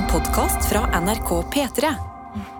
[0.00, 1.88] En podkast fra NRK P3.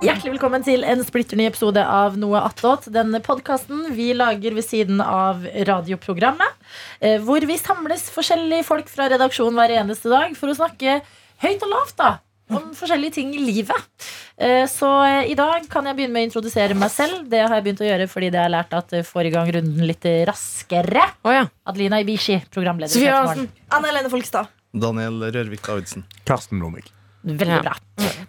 [0.04, 2.88] Hjertelig velkommen til en splitter ny episode av Noe attåt.
[2.92, 6.58] Denne podkasten vi lager ved siden av radioprogrammet.
[7.00, 11.00] eh, Hvor vi samles forskjellige folk fra redaksjonen hver eneste dag for å snakke
[11.40, 12.10] høyt og lavt da
[12.50, 13.88] om forskjellige ting i livet.
[14.36, 17.24] Eh, Så eh, i dag kan jeg begynne med å introdusere meg selv.
[17.30, 19.86] Det har jeg begynt å gjøre fordi det har lært at får i gang runden
[19.86, 21.08] litt raskere.
[21.24, 21.46] Oh, ja.
[21.64, 22.92] Adelina Ibishi, programleder.
[22.92, 23.48] Sofie.
[23.70, 24.48] Anne Helene Folkstad.
[24.72, 26.04] Daniel Rørvik Davidsen.
[26.26, 26.92] Karsten Blomvik.
[27.24, 27.60] Veldig Ja.
[27.62, 27.74] bra.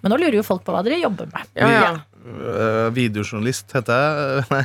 [0.02, 1.48] Men nå lurer jo folk på hva dere jobber med.
[1.55, 1.91] Ja, ja.
[2.22, 4.45] Uh, videojournalist heter jeg.
[4.52, 4.63] Nei.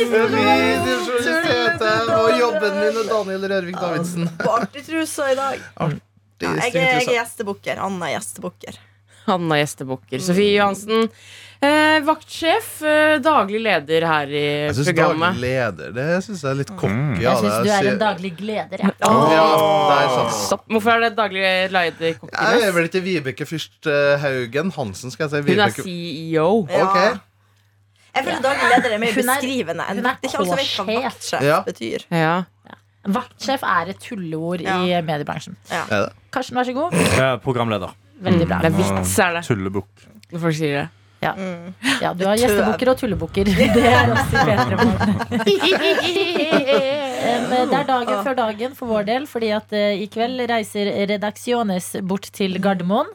[0.00, 4.28] Videojournalist heter jeg, og jobben min er Daniel Rørvik Davidsen.
[4.40, 5.64] På artigtrusa i dag.
[6.40, 7.80] Det Ja, jeg, jeg er gjestebukker.
[7.84, 8.78] Anna er gjestebukker.
[9.30, 10.22] Anna Gjestebukker.
[10.24, 11.10] Sofie Johansen.
[11.60, 15.34] Eh, vaktsjef, eh, daglig leder her i Jeg syns programmet.
[15.34, 16.88] daglig leder Det synes jeg er litt cocky.
[16.88, 17.18] Mm.
[17.20, 18.78] Jeg syns du er en daglig gleder.
[18.80, 18.92] jeg.
[18.96, 19.10] Ja,
[19.90, 20.32] det er sant.
[20.38, 20.62] Stopp.
[20.72, 22.74] Hvorfor er det daglig leder Jeg er kokkenes?
[22.74, 25.52] vel ikke Vibeke Fyrst eh, Haugen Hansen, skal jeg si.
[25.52, 25.82] Hun er Vibeke.
[25.84, 26.46] CEO.
[26.64, 26.96] Ok.
[28.16, 29.84] Jeg føler daglig leder er mer Hun er- beskrivende.
[29.84, 31.04] enn- hun er Det er ikke alle som vet hva K-sjef.
[31.04, 31.60] vaktsjef Ja.
[31.62, 32.06] betyr.
[32.10, 32.44] Ja.
[33.06, 34.78] Vaktsjef er et tulleord Ja.
[34.80, 35.56] i mediebransjen.
[35.70, 36.12] Er det?
[36.32, 37.42] Karsten, vær så god.
[37.42, 37.92] Programleder.
[38.22, 38.58] Veldig bra.
[38.62, 39.44] Det er vits, er det.
[39.44, 39.88] Tullebukk.
[40.32, 40.88] Når folk sier det.
[41.20, 41.74] Ja, Mm.
[42.00, 43.44] ja Du har gjestebukker og tullebukker.
[43.76, 44.76] Det er også bedre
[45.44, 45.70] P3
[47.50, 51.90] Det er dagen før dagen for vår del, fordi at eh, i kveld reiser Redaksjones
[52.08, 53.10] bort til Gardermoen.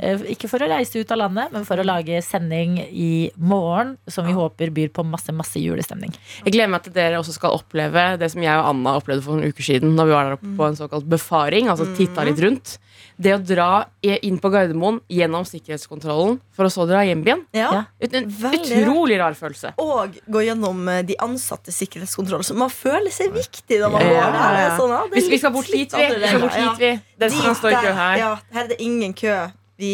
[0.00, 3.96] Eh, Ikke for å reise ut av landet, men for å lage sending i morgen,
[4.10, 6.14] som vi håper byr på masse, masse julestemning.
[6.46, 9.36] Jeg gleder meg til dere også skal oppleve det som jeg og Anna opplevde for
[9.36, 9.96] noen uker siden.
[10.00, 12.78] Da vi var der oppe på en såkalt befaring, altså titta litt rundt.
[13.20, 13.68] Det å dra
[14.02, 17.42] inn på Gardermoen gjennom sikkerhetskontrollen for å så dra hjem igjen.
[17.56, 17.84] Ja.
[18.00, 19.72] Ut- En Veldig utrolig rar følelse.
[19.78, 22.42] Og gå gjennom eh, de ansattes sikkerhetskontroll.
[22.46, 24.60] Så man føler seg viktig når man Ja, går der.
[24.60, 24.76] Er.
[24.78, 26.06] Sånn, ja, det er Vi, skal bort hit, vi.
[26.14, 26.92] vi, skal bort hit, vi.
[27.20, 28.16] Dere som kan stå i kø her.
[28.18, 29.36] Ja, her er det ingen kø.
[29.80, 29.92] Vi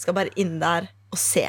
[0.00, 1.48] skal bare inn der og se.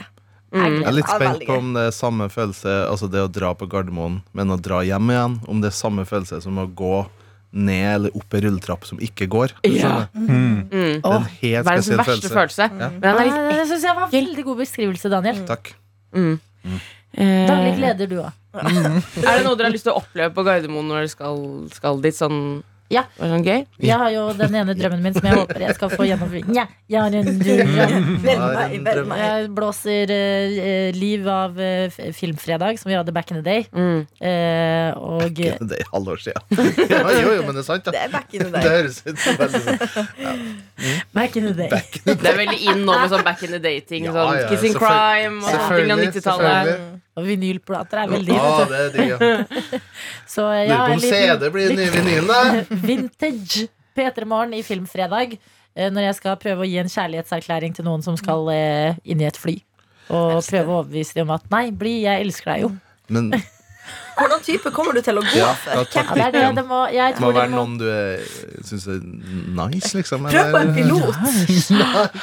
[0.51, 0.81] Mm.
[0.81, 3.69] Jeg er litt spent på om det er samme følelse Altså det å dra på
[3.71, 5.37] Gardermoen, men å dra hjem igjen.
[5.47, 7.05] Om det er samme følelse som å gå
[7.51, 9.53] ned eller opp ei rulletrapp som ikke går.
[9.67, 9.73] Ja.
[9.75, 10.07] skjønner?
[10.15, 10.57] Mm.
[10.71, 12.35] Det er en helt Verdens spesiell verste følelse.
[12.37, 12.69] følelse.
[12.79, 12.89] Ja.
[12.89, 15.41] Men den er litt Det syns jeg var en veldig god beskrivelse, Daniel.
[15.49, 15.73] Takk.
[16.15, 16.35] mm.
[17.11, 18.31] Daglig Eh, gleder du òg.
[18.55, 21.41] Er det noe dere har lyst til å oppleve på Gardermoen når dere skal,
[21.75, 22.15] skal dit?
[22.15, 22.37] Sånn,
[22.91, 23.03] Ja.
[23.17, 23.61] var det sånn gøy?
[23.87, 26.49] Jeg har jo den ene drømmen min som jeg håper jeg skal få gjennomført.
[26.51, 27.71] Nja, jeg har en drøm.
[28.25, 29.21] Vel meg, vel meg.
[29.23, 33.65] Jeg blåser eh, liv av eh, Filmfredag, som vi hadde back in the day.
[33.71, 34.03] Mm.
[34.19, 36.41] Eh, og in the day, halvår siden.
[36.91, 38.69] Ja, jo, jo, men det er sant, Det er back in the Det day.
[38.77, 39.77] høres ut som veldig sånn
[41.13, 41.69] back in the day.
[42.05, 44.07] Det er veldig in nå med sånn back in the day-ting.
[44.09, 45.21] Ja, sånn ja, Kissing selvfølgelig.
[45.21, 46.71] crime og sånne ting av Selvfølgelig, 90-tallet.
[46.71, 46.99] selvfølgelig.
[47.21, 49.13] Og vinylplater er veldig Ja, det er digg.
[49.13, 49.79] ja.
[50.33, 52.41] Så eh, Lurer ja, på om CD blir den nye vinylen, da.
[52.89, 53.67] vintage
[53.97, 55.37] P3 Morgen i Filmfredag.
[55.75, 59.21] eh, Når jeg skal prøve å gi en kjærlighetserklæring til noen som skal eh, inn
[59.21, 59.57] i et fly.
[60.11, 62.71] Og prøve å overbevise dem om at nei, bli, jeg elsker deg jo.
[63.11, 63.31] Men
[64.15, 65.71] Hvordan type kommer du til å gå Ja, for?
[65.95, 66.03] ja.
[66.19, 68.99] Ja, det det, må, jeg må tror det være må noen du syns er
[69.57, 70.27] nice, liksom.
[70.29, 71.15] Prøv på en pilot.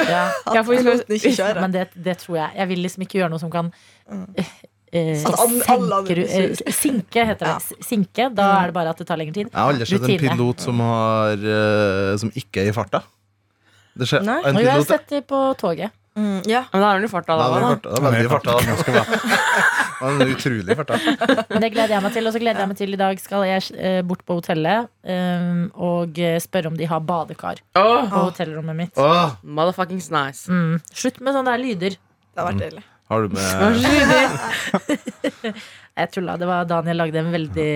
[0.06, 0.22] ja.
[0.54, 0.62] Ja.
[1.58, 2.50] Men det, det tror jeg.
[2.60, 3.72] Jeg vil liksom ikke gjøre noe som kan
[4.92, 6.72] eh, eh, eh.
[6.72, 7.52] Sinke, heter det.
[7.52, 7.84] Ja.
[7.84, 8.28] Sinke.
[8.34, 9.50] Da er det bare at det tar lengre tid.
[9.50, 13.02] Jeg har aldri sett en pilot som, har, eh, som ikke er i farta.
[13.98, 14.42] Det skjer, Nei.
[14.62, 15.94] jeg har sett det på toget.
[16.18, 16.64] Mm, ja.
[16.72, 17.46] Men da er hun i farta, da.
[17.46, 18.30] det er da.
[18.32, 18.54] farta.
[18.58, 20.26] Da.
[20.34, 20.98] Utrolig farta.
[21.50, 22.26] Men det gleder jeg meg til.
[22.26, 25.64] Og så gleder jeg meg til i dag skal jeg eh, bort på hotellet um,
[25.90, 28.06] og spørre om de har badekar oh.
[28.10, 28.98] på hotellrommet mitt.
[28.98, 29.34] Oh.
[29.42, 30.50] motherfuckings nice.
[30.50, 30.78] Mm.
[30.90, 31.98] Slutt med sånne der lyder.
[31.98, 32.86] Det har vært deilig.
[33.08, 33.44] Har du med
[35.98, 36.36] Jeg tulla.
[36.38, 37.70] Det var Daniel lagde en veldig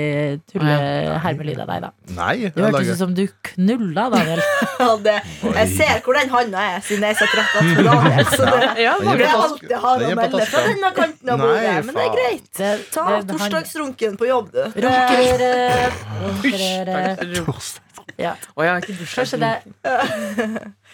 [0.52, 1.88] tulle-hermelyd av deg, da.
[2.14, 2.34] Nei.
[2.44, 4.42] Jeg hørtes ut som du knulla, Daniel.
[5.02, 8.26] Det, jeg ser hvor den handa er, siden jeg sitter rett attmed Daniel.
[8.30, 11.72] Så det, Ja, det er er alltid har å melde fra denne kanten av bordet.
[11.88, 12.62] Men det er greit.
[12.94, 14.62] Ta torsdagsrunken på jobb, du.
[14.86, 15.88] Runkerøre.
[16.26, 17.50] Runkerøre.
[18.20, 18.36] Ja.
[18.54, 19.18] Å ja, ikke dusj.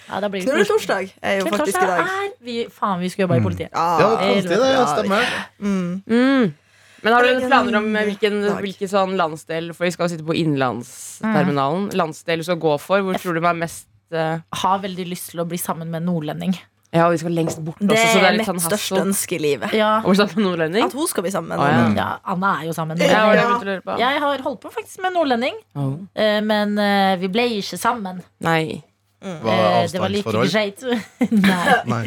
[0.08, 2.00] Ja, da blir det Knulletorsdag er jo faktisk i dag.
[2.00, 3.70] er vi, Faen, vi skulle jobba i politiet.
[3.72, 4.08] Ja, Ja.
[4.22, 4.70] konstig det.
[4.72, 5.36] Ja, stemmer.
[5.60, 6.02] Mm.
[6.06, 6.54] Mm.
[7.02, 10.34] Men har du planer om hvilken, hvilken sånn landsdel For vi skal jo sitte på
[10.34, 11.90] innenlandsterminalen.
[11.94, 13.04] Landsdel du skal gå for?
[13.06, 14.40] Hvor tror du er mest uh...
[14.64, 16.56] Har veldig lyst til å bli sammen med en nordlending.
[16.88, 19.00] Ja, og vi skal lengst bort også, Det så det er litt mitt sånn største
[19.02, 19.74] ønske i livet.
[19.76, 20.86] Ja, nordlending?
[20.88, 21.82] At hun skal bli sammen med Å, ja.
[21.98, 22.96] ja Anna er jo sammen.
[22.96, 23.96] Jeg Ja.
[24.00, 25.98] Jeg har holdt på faktisk med en nordlending, Oh.
[26.16, 28.22] eh, men eh, vi ble ikke sammen.
[28.40, 28.82] Nei.
[29.20, 29.92] Var avstandsforhold?
[29.92, 30.82] Det var like greit.
[31.30, 32.02] Nei, Nei.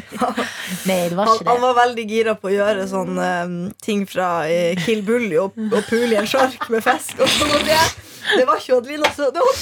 [0.87, 1.63] nei, det var Han, ikke han det.
[1.65, 5.81] var veldig gira på å gjøre sånne um, ting fra eh, Kill Bully og, og
[5.89, 7.19] pule i en sjark med fisk.
[7.19, 7.81] Og sånn og det.
[8.21, 9.59] Det var ikke Adelina, så det var.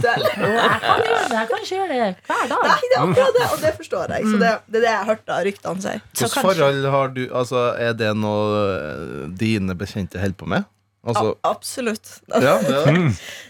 [0.00, 1.36] Jo, jeg kan gjøre det.
[1.36, 2.64] Jeg kan ikke gjøre det hver dag.
[2.64, 4.24] Nei, det er akkurat det, og det forstår jeg.
[4.32, 6.00] Så det, det er det jeg hørte av ryktene sier.
[6.00, 10.66] Hvilke Hvilket forhold har du Altså, Er det noe eh, dine bekjente holder på med?
[11.00, 12.10] Altså, A absolutt.
[12.28, 13.04] ja, det er det.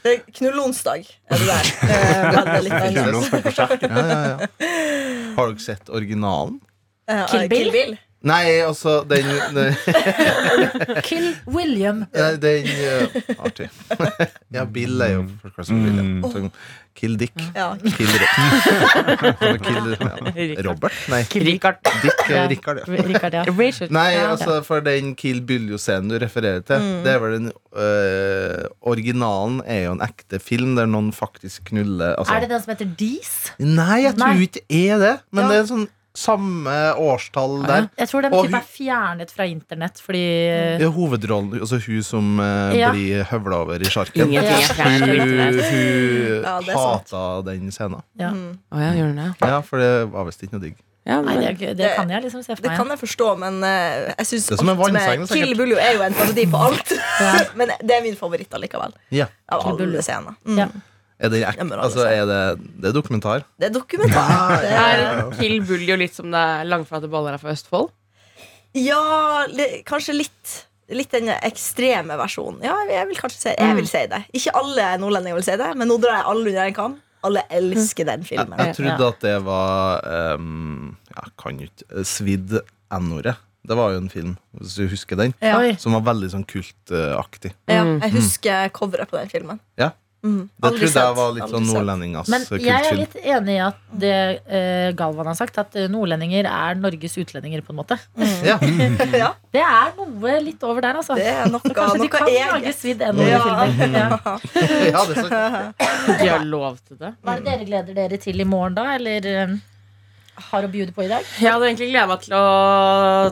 [0.05, 1.71] Det er Knullonsdag er det der.
[1.83, 2.91] Eh, veldig litt.
[3.59, 4.37] Ja, ja, ja.
[5.37, 6.61] Har dere sett originalen?
[7.33, 7.65] Kill Bill?
[7.65, 7.97] Kill Bill?
[8.23, 9.25] Nei, altså den,
[9.57, 9.75] den,
[11.09, 12.03] Kill William.
[12.13, 13.71] den uh, Artig.
[14.57, 15.23] ja, Bill er jo
[15.71, 16.51] Bill er.
[17.01, 17.33] Kill Dick.
[17.57, 17.71] Ja.
[17.81, 18.11] Kill,
[19.65, 20.63] Kill ja.
[20.67, 20.93] Robert?
[21.09, 21.79] Nei, Richard.
[22.03, 22.43] Dick eh, Ja.
[22.51, 23.05] Richard, ja.
[23.09, 23.45] Richard, ja.
[23.57, 23.91] Richard.
[23.95, 27.03] Nei, altså for den Kill Buljo-scenen du refererer til, Mm.
[27.05, 32.15] det er vel den uh, Originalen er jo en ekte film der noen faktisk knuller
[32.19, 32.35] altså.
[32.37, 33.33] Er det den som heter Dees?
[33.61, 34.45] Nei, jeg tror Nei.
[34.47, 35.15] ikke det er det.
[35.33, 35.49] Men Ja.
[35.51, 35.87] det er sånn
[36.17, 37.89] samme årstall der.
[38.01, 40.23] Jeg tror den type er fjernet fra internett fordi
[40.83, 42.91] Ja, hovedrollen, altså hun som eh, Ja.
[42.95, 44.33] blir høvla over i sjarken.
[44.35, 48.03] Fra Hun, hun Ja, hata den scenen.
[48.19, 48.31] ja.
[48.31, 48.59] Mm.
[48.73, 49.35] Oh, ja, gjør den det?
[49.41, 50.77] Ja, for det var visst ikke noe digg.
[51.07, 53.63] Ja, Nei, men, det, det kan jeg liksom se for Det kan jeg forstå, men
[53.65, 55.25] uh, jeg syns alt med.
[55.33, 56.93] Kill Buljo er jo en parodi på alt.
[56.93, 57.33] Ja.
[57.59, 58.93] men det er min favoritt allikevel.
[59.11, 59.27] Ja.
[59.51, 60.37] Av alle scener.
[60.45, 60.59] Mm.
[60.61, 60.69] Ja.
[61.21, 62.39] Er det, Ja, altså, er det,
[62.81, 63.43] det er dokumentar?
[63.61, 64.55] Det er dokumentar.
[64.65, 67.91] Det er, Kill Bull jo litt som det er langflate baller er fra Østfold?
[68.75, 69.01] ja,
[69.51, 70.57] li, kanskje litt
[70.91, 72.65] Litt den ekstreme versjonen.
[72.67, 74.19] Ja, jeg vil kanskje si, jeg vil si det.
[74.35, 76.97] Ikke alle nordlendinger vil si det, men nå drar jeg alle under en kam.
[77.29, 78.59] Alle elsker den filmen.
[78.59, 80.03] jeg trodde at det var
[80.35, 82.57] um, Jeg kan jo ikke eh, Svidd
[82.97, 83.37] N-ordet.
[83.71, 85.61] Det var jo en film, hvis du husker den, Ja.
[85.79, 87.53] Som var veldig sånn kultaktig.
[87.71, 88.01] Ja, Mm.
[88.03, 89.61] jeg husker coveret på den filmen.
[89.79, 89.93] Ja.
[90.21, 90.51] Mm.
[90.53, 93.79] Det trodde jeg var litt aldri sånn nordlendingas Men jeg er litt enig i at
[94.03, 97.97] det eh, Galvan har sagt, at eh, nordlendinger er Norges utlendinger, på en måte.
[98.51, 98.57] Ja.
[99.23, 101.17] ja, Det er noe litt over der, altså.
[101.17, 103.97] det er noe, Kanskje de kan kan lage svidd N-ord-filmer.
[103.97, 104.37] Ja.
[104.95, 106.15] ja, det er.
[106.21, 107.15] De har lov til det.
[107.21, 108.87] Hva er det dere gleder dere til i morgen, da?
[108.97, 109.55] Eller eh,
[110.51, 111.25] har å bjude på i dag?
[111.41, 112.45] Jeg hadde egentlig gleda meg til å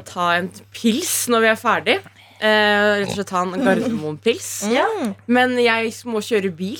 [0.08, 1.98] ta en pils når vi er ferdig.
[2.40, 4.50] Eh, rett og slett ta en Gardermoen-pils.
[4.70, 5.14] Mm.
[5.26, 6.78] Men jeg må kjøre bil.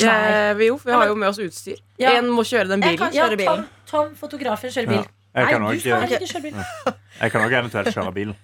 [0.00, 1.78] Eh, jo, for vi har jo med oss utstyr.
[2.00, 2.12] Ja.
[2.18, 2.98] En må kjøre den Jeg bilen.
[2.98, 3.66] kan- kjøre Tom, bilen.
[3.90, 5.04] Tom, fotografen, kjører bil.
[5.34, 6.54] Jeg kan Nei, ikke kjøre bil.
[7.20, 8.34] jeg kan også eventuelt kjøre bil.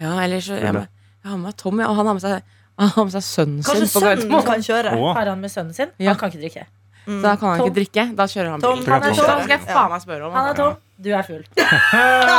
[0.00, 0.86] Ja, eller så jeg, må-
[1.24, 2.42] jeg har med Tom, og han har med seg,
[2.78, 4.90] han har med seg sønnen sin Kanskje sønnen kan kjøre.
[5.14, 5.90] Har han med sønnen sin?
[5.98, 6.10] Ja.
[6.14, 6.66] Han kan ikke drikke.
[7.04, 7.68] Så da kan han Tom.
[7.68, 8.04] ikke drikke.
[8.16, 8.88] Da kjører han Tom, bil.
[8.88, 9.26] han er Tom.
[9.28, 10.74] da skal jeg faen meg spørre om Han er Tom,
[11.04, 11.44] du er full.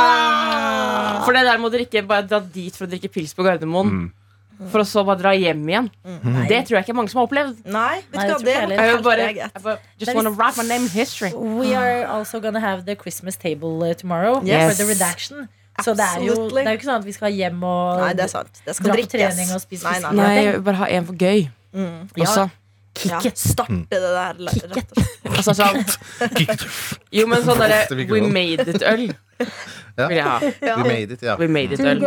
[1.26, 3.90] For det der må dere ikke bare dra dit for å drikke pils på Gardermoen.
[3.90, 4.06] Mm.
[4.72, 5.88] For å så bare dra hjem igjen.
[6.06, 6.46] Mm.
[6.48, 7.58] Det tror jeg ikke mange som har opplevd.
[7.68, 10.90] Nei, vet Nei, det det jeg bare, jeg bare just wanna write my name in
[10.94, 11.30] history.
[11.34, 14.70] We are also gonna have the Christmas table uh, tomorrow Yes.
[14.70, 15.48] for the redaction.
[15.84, 18.12] Så det er, jo, det er jo ikke sånn at vi skal hjem og Nei,
[18.16, 18.62] det er sant.
[18.64, 20.06] Det skal dra på trening og spise fisk.
[20.06, 20.36] nei, Nei, nei.
[20.46, 21.42] jeg vil bare ha en for gøy.
[21.76, 21.98] Mm.
[22.16, 22.46] Ja.
[22.96, 23.10] Også.
[23.12, 24.40] Ja, starte det der.
[24.72, 24.92] Kicket.
[24.96, 25.12] og slett.
[25.36, 25.82] Altså sånn
[27.12, 29.06] Jo, men sånn derre We made it-øl
[29.96, 30.06] Ja.
[30.08, 30.36] vil jeg ha.
[30.64, 30.76] Ja.
[30.80, 31.34] We made it, ja.
[31.40, 32.00] We made it-øl.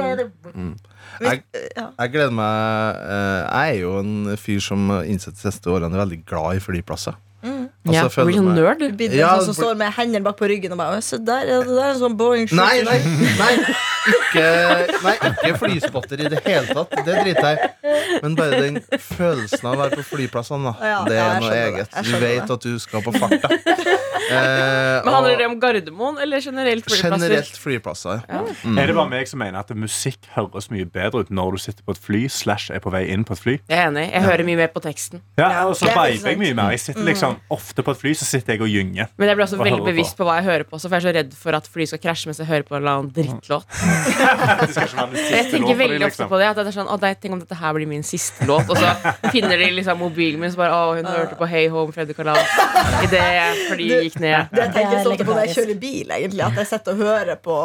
[1.19, 5.91] Jeg, jeg gleder meg eh, Jeg er jo en fyr som innsett de siste årene
[5.97, 7.17] er veldig glad i flyplasser.
[7.43, 7.58] Mm.
[7.87, 8.79] Og Ja, føler blir jeg nerd?
[8.79, 11.17] Du blir Ja, sånn som for- står med hendene bak på ryggen og bare Se
[11.17, 12.99] der, ja, det der er en sånn Boeing Nei, nei,
[13.39, 13.53] nei.
[14.09, 14.43] Ikke,
[15.03, 16.93] nei, ikke flyspotter i det hele tatt.
[17.05, 18.19] Det driter jeg i.
[18.23, 20.87] Men bare den følelsen av å være på flyplassene, da.
[20.91, 21.97] Ja, det er noe eget.
[22.07, 22.55] Du vet det.
[22.55, 23.49] at du skal på farta.
[24.29, 27.15] Eh, Men Handler og det om Gardermoen eller generelt flyplasser?
[27.17, 28.21] generelt flyplasser.
[28.29, 28.41] Ja.
[28.63, 28.77] Mm.
[28.77, 31.83] Er det bare meg som mener at musikk høres mye bedre ut når du sitter
[31.87, 33.55] på et fly slash er på vei inn på et fly?
[33.69, 34.05] Jeg er enig.
[34.13, 35.21] Jeg hører mye mer på teksten.
[35.37, 36.69] Ja, Ja, og så er faktisk jeg mye mer.
[36.75, 39.09] Jeg sitter liksom Ofte på et fly så sitter jeg og gynger.
[39.19, 39.91] Men jeg blir også veldig bevisst på?
[39.91, 41.91] bevisst på hva jeg hører på, så for jeg er så redd for at flyet
[41.91, 43.67] skal krasje mens jeg hører på en eller annen drittlåt.
[45.09, 46.29] Det Jeg tenker veldig ofte liksom.
[46.31, 46.47] på det.
[46.49, 48.69] At det er sånn, å, nei, Tenk om dette her blir min siste låt.
[48.71, 51.93] Og så finner de liksom mobilen min, så bare Å, hun hørte på Hey Home,
[51.95, 52.57] Freddy Kalas
[53.05, 53.29] idet
[53.69, 54.51] flyet gikk ned.
[54.53, 56.45] Det tenker jeg så ofte på når jeg kjører bil, egentlig.
[56.47, 57.57] At jeg sitter og hører på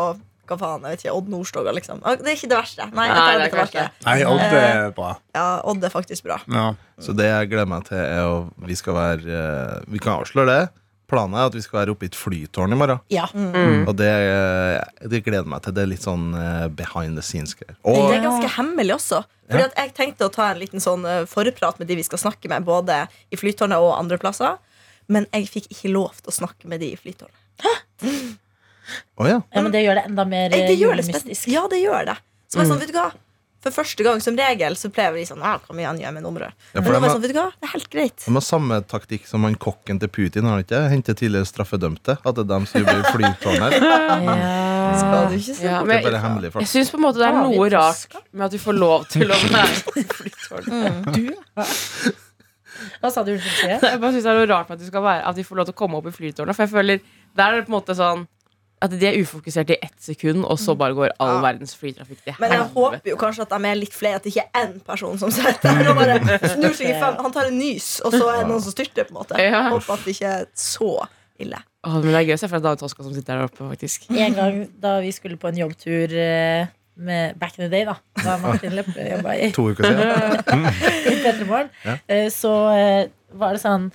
[0.49, 2.01] hva faen, jeg vet ikke, Odd Nordstoga, liksom.
[2.05, 2.87] Ah, Det er ikke det verste.
[2.93, 3.91] Nei, Nei, det er.
[4.05, 5.11] Nei, Odd er bra.
[5.35, 6.39] Ja, Odd er faktisk bra.
[6.53, 6.71] Ja.
[7.03, 10.47] Så det jeg gleder meg til, er å Vi skal være eh, Vi kan avsløre
[10.53, 10.65] det.
[11.11, 13.01] Planen er at vi skal være oppe i et flytårn i morgen.
[13.13, 13.27] Ja.
[13.37, 13.85] Mm.
[13.91, 14.11] Og det,
[15.13, 15.75] det gleder meg til.
[15.77, 17.77] Det er litt sånn eh, behind the scenes-greier.
[17.85, 19.21] Det er ganske hemmelig også.
[19.51, 22.23] Fordi at Jeg tenkte å ta en liten sånn eh, forprat med de vi skal
[22.23, 24.57] snakke med, både i Flytårnet og andre plasser.
[25.13, 27.37] Men jeg fikk ikke lov til å snakke med de i Flytårnet.
[29.17, 29.39] Å ja.
[29.55, 31.49] ja, men det gjør det enda mer Det gjør det mystisk.
[31.53, 32.17] Ja, det gjør det.
[32.49, 33.09] Så var jeg sånn, vet du hva
[33.65, 36.53] For første gang som regel så pleier vi sånn ah, Kom igjen, gjør meg nummeret.
[36.75, 38.19] Ja, Men for nå de sånn, vet du hva, det er helt greit.
[38.27, 40.83] de har samme taktikk som han kokken til Putin, har han ikke?
[40.93, 42.13] Hente tidligere straffedømte.
[42.21, 43.73] At det er dem som blir i flytårnet.
[43.81, 43.89] Ja.
[45.01, 45.65] Skal du ikke si?
[45.65, 48.05] Ja, Det men er bare hemmelig jeg syns på en måte det er noe rart
[48.37, 50.93] med at vi får lov til å være i flytårnet.
[53.01, 53.33] Hva sa du?
[53.39, 55.57] Jeg bare synes det er noe rart med at vi, skal være, at vi får
[55.61, 56.57] lov til å komme opp i flytårnet.
[56.57, 56.97] For jeg føler
[57.35, 58.27] Der er det på en måte sånn
[58.85, 61.41] at de er ufokuserte i ett sekund, og så bare går all Ja.
[61.47, 62.75] verdens flytrafikk til Men jeg helvete.
[62.75, 65.31] håper jo kanskje at de er litt flere, at det ikke er én person som
[65.31, 67.17] sitter der og bare snur seg i fem.
[67.25, 69.05] Han tar en nys, og så er det noen som styrter.
[69.09, 69.69] på en måte Ja.
[69.73, 70.93] Håper at det ikke er så
[71.41, 71.59] ille.
[71.85, 73.67] Åh, men det er gøy å se for deg David Toska som sitter der oppe,
[73.69, 74.07] faktisk.
[74.11, 77.97] En gang da vi skulle på en jobbtur eh, med Back in the day, da
[78.23, 80.67] da Martin Lepperød jobba i to uker siden.
[81.11, 81.97] i P3 Ja.
[82.09, 83.91] eh, så eh, var det sånn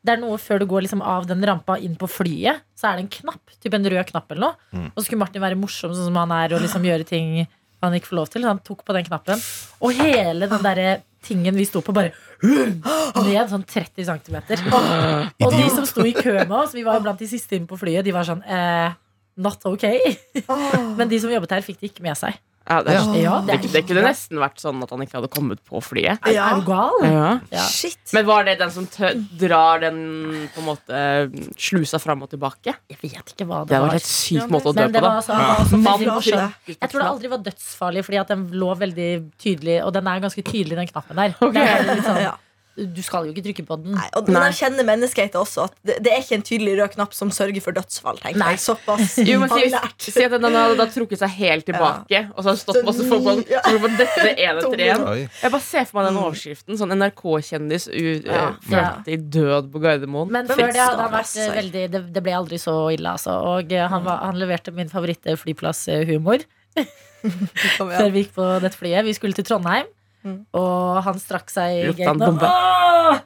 [0.00, 2.98] det er noe før du går liksom av den rampa inn på flyet, så er
[2.98, 3.52] det en knapp.
[3.60, 4.68] Typ en rød knapp eller noe.
[4.72, 4.86] Mm.
[4.94, 7.42] Og så skulle Martin være morsom sånn som han er, og liksom gjøre ting
[7.80, 8.44] han ikke får lov til.
[8.44, 9.44] Så han tok på den knappen.
[9.84, 10.88] Og hele den derre
[11.24, 14.38] tingen vi sto på, bare ned sånn 30 cm.
[15.44, 17.68] Og de som sto i kø med oss, vi var jo blant de siste inn
[17.68, 18.96] på flyet, de var sånn eh,
[19.40, 19.84] Not ok.
[20.98, 22.40] Men de som jobbet her, fikk det ikke med seg.
[22.70, 23.36] Ja, det, er, Ja.
[23.48, 26.20] det, det, det kunne nesten vært sånn at han ikke hadde kommet på flyet.
[26.30, 26.98] Er, er du gal?
[27.02, 27.30] Ja.
[27.50, 27.64] Ja.
[27.66, 27.98] Shit.
[28.14, 29.10] Men var det den som tø
[29.40, 29.98] drar den
[30.54, 31.00] på en måte
[31.58, 32.76] slusa fram og tilbake?
[32.92, 33.96] Jeg vet ikke hva Det det hadde var.
[33.98, 35.10] helt sykt måte å dø på, da.
[35.18, 36.46] altså, ja.
[36.70, 39.10] Jeg tror det aldri var dødsfarlig, fordi at den lå veldig
[39.42, 39.80] tydelig.
[39.86, 41.34] Og den er ganske tydelig, den knappen der.
[41.40, 41.66] Okay.
[41.66, 42.36] Det er litt sånn, Ja.
[42.78, 43.92] Du skal jo ikke trykke på den.
[43.98, 44.46] Nei, og, men Nei.
[44.52, 45.64] jeg kjenner menneskehetet også.
[45.68, 48.20] At det, det er ikke en tydelig rød knapp som sørger for dødsfall.
[48.22, 48.52] tenker Nei.
[48.54, 49.66] jeg Såpass Jo, men si,
[50.14, 53.26] si at den hadde da trukket seg helt tilbake, og så hadde stått masse folk
[53.26, 53.44] på den.
[53.50, 53.60] Ja.
[53.98, 55.04] Dette ene etter en.
[55.42, 56.78] Jeg bare ser for meg den overskriften.
[56.80, 58.46] Sånn NRK-kjendis u- Ja.
[58.54, 60.30] eh, førte død på Gardermoen.
[60.38, 63.34] Men før det hadde han vært eh, veldig Det, det ble aldri så ille, altså.
[63.58, 66.46] Og eh, han, var, han leverte min favoritt-flyplasshumor
[67.76, 69.04] før vi gikk på dette flyet.
[69.06, 69.88] Vi skulle til Trondheim,
[70.24, 70.44] Mm.
[70.52, 72.44] og han strakk seg i gaten bombe.
[72.46, 73.20] Åh!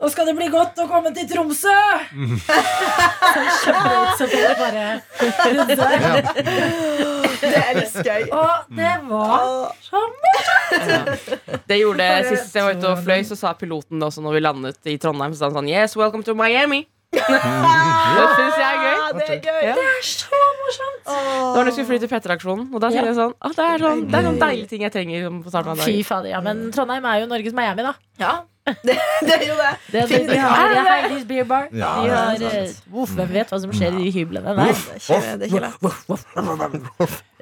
[0.00, 1.68] Nå skal det bli godt å komme til Tromsø!
[3.30, 4.84] Så kjempeut, så det bare.
[7.40, 8.28] Det elsker jeg.
[8.32, 10.00] Og det var så
[10.70, 14.24] så Det gjorde Bare- Sist jeg var ute og fløy, så sa piloten det også
[14.24, 15.34] når vi landet i Trondheim.
[15.34, 16.86] Så sa han sånn Yes, welcome to Miami.
[17.10, 18.96] det syns jeg er gøy.
[18.96, 19.62] Ja, det er gøy.
[19.68, 19.74] Ja.
[19.78, 21.02] Det er så morsomt!
[21.06, 22.68] Det var da jeg skulle fly til P3-aksjonen.
[22.74, 22.92] Og da Ja.
[22.94, 25.52] tenkte jeg sånn «Å, det, er sånn det er sånn deilige ting jeg trenger på
[25.52, 27.94] starten av Fy fader, ja, men Trondheim er jo Norges Miami, da.
[28.20, 28.34] Ja,
[28.84, 29.70] det, det er jo det.
[29.90, 31.68] Det, er de har Heidis Beer Bar.
[31.72, 34.74] Ja, de det har, eh, uff, hvem vet hva som skjer i de hyblene der?
[35.08, 35.48] det er det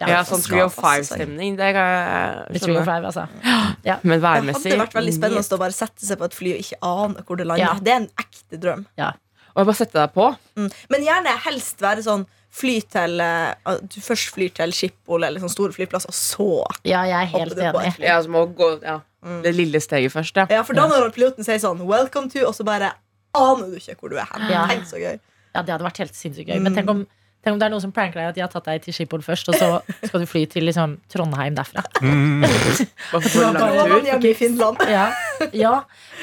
[0.06, 0.12] er.
[0.12, 1.18] Ja, sånn skal Three of passe seg.
[1.18, 1.58] Five-stemning.
[1.58, 3.10] Det kan jeg Trio skjønne.
[3.10, 3.26] Altså.
[3.88, 3.98] Ja.
[4.02, 6.78] Men Det hadde vært veldig spennende å bare sette seg på et fly og ikke
[6.86, 7.64] ane hvor det lander.
[7.66, 7.74] Ja.
[7.82, 8.86] Det er en ekte drøm.
[8.98, 10.26] Og jeg bare sette deg på.
[10.58, 10.68] Mm.
[10.92, 15.40] Men gjerne helst være sånn fly til eh, at Du først flyr til Schiphol eller
[15.42, 16.48] sånn store flyplass, og så
[16.88, 17.98] Ja, jeg er helt enig.
[18.00, 19.42] Ja, så må gå ja, Mm.
[19.42, 20.46] det lille steget først, ja.
[20.48, 22.92] Ja, for da når piloten sier sånn 'welcome to', og så bare
[23.34, 24.50] aner du ikke hvor du er hen.
[24.50, 24.66] Ja.
[24.68, 25.18] Tenk så gøy.
[25.54, 26.60] Ja, Det hadde vært helt sinnssykt gøy.
[26.62, 27.06] Men tenk om,
[27.44, 29.22] tenk om det er noen som pranker deg at de har tatt deg til Schiphol
[29.22, 31.82] først, og så skal du fly til liksom, Trondheim derfra.
[33.12, 33.54] Bare for en
[34.56, 34.88] lang tur.
[34.88, 35.10] Ja,
[35.64, 35.72] ja.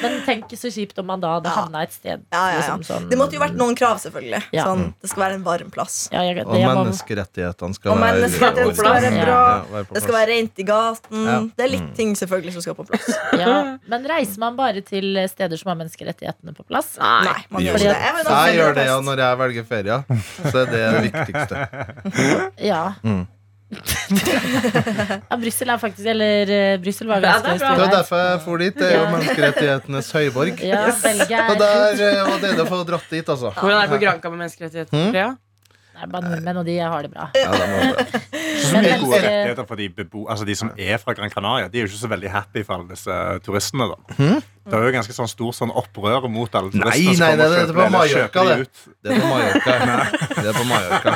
[0.02, 1.54] Men tenk så kjipt om man da hadde Ja.
[1.62, 2.22] havna et sted.
[2.32, 2.58] Ja, ja, ja.
[2.60, 4.42] Liksom, sånn, Det måtte jo vært noen krav, selvfølgelig.
[4.52, 4.64] Ja.
[4.68, 6.08] Sånn, det skal være en varm plass.
[6.12, 9.24] ja, jeg, det, Og menneskerettighetene skal Og være skal være Ja.
[9.24, 9.38] bra.
[9.72, 11.24] Ja, Det skal være rent i gaten.
[11.26, 11.38] Ja.
[11.56, 13.06] Det er litt ting selvfølgelig som skal på plass.
[13.42, 13.78] ja.
[13.88, 16.96] Men reiser man bare til steder som har menneskerettighetene på plass?
[16.98, 17.24] Nei.
[17.24, 18.00] Nei, man gjør ikke det.
[18.00, 20.04] Jeg, Jeg gjør det ja, når jeg velger ferie.
[20.50, 22.52] Så er det det viktigste.
[22.66, 22.82] Ja.
[23.02, 23.26] Mm.
[25.30, 27.74] Ja Brussel er faktisk Eller uh, Brussel var Ja, ganske det er.
[27.74, 28.76] Det var derfor jeg for dit.
[28.78, 30.62] Det er jo menneskerettighetenes høyborg.
[30.62, 31.02] Ja, yes.
[31.02, 33.50] Og er der eh, var deilig å få dratt dit, altså.
[33.58, 34.94] Hvordan er det på Granca med menneskerettigheter?
[34.94, 35.10] Mm.
[35.10, 35.34] Freya?
[35.96, 37.24] Det er bare nordmenn, og de har det bra.
[37.32, 38.04] Ja, det bra.
[38.66, 41.68] Så Men mye gode rettigheter for de, bebo altså de som er fra Gran Canaria.
[41.72, 43.86] De er jo ikke så veldig happy for alle disse turistene.
[43.88, 43.96] da
[44.66, 47.16] Det er jo ganske sånn stor sånn opprør mot alle Nei, turistene.
[47.16, 48.60] som nei, nei, det- er kjøper på Mallorca, de det.
[48.60, 48.76] ut.
[49.06, 49.72] Det er på Mallorca.
[50.36, 51.12] Det er på Mallorca.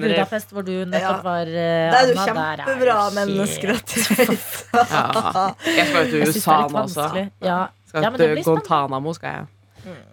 [0.00, 1.34] Budapest, hvor du nettopp Ja.
[1.34, 4.36] Anna, Det er jo kjempebra menneskerettigheter.
[4.74, 5.54] Ja.
[5.66, 7.28] Jeg skal jo til USA nå også.
[7.42, 7.58] Ja.
[7.88, 8.44] Skal Ja, men det til.
[8.44, 9.44] Guantánamo skal jeg.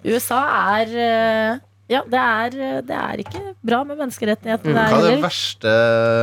[0.06, 0.42] USA
[0.78, 1.60] er eh,
[1.92, 2.54] Ja, det er,
[2.88, 5.74] det er ikke bra med menneskerettighetene der Hva er det verste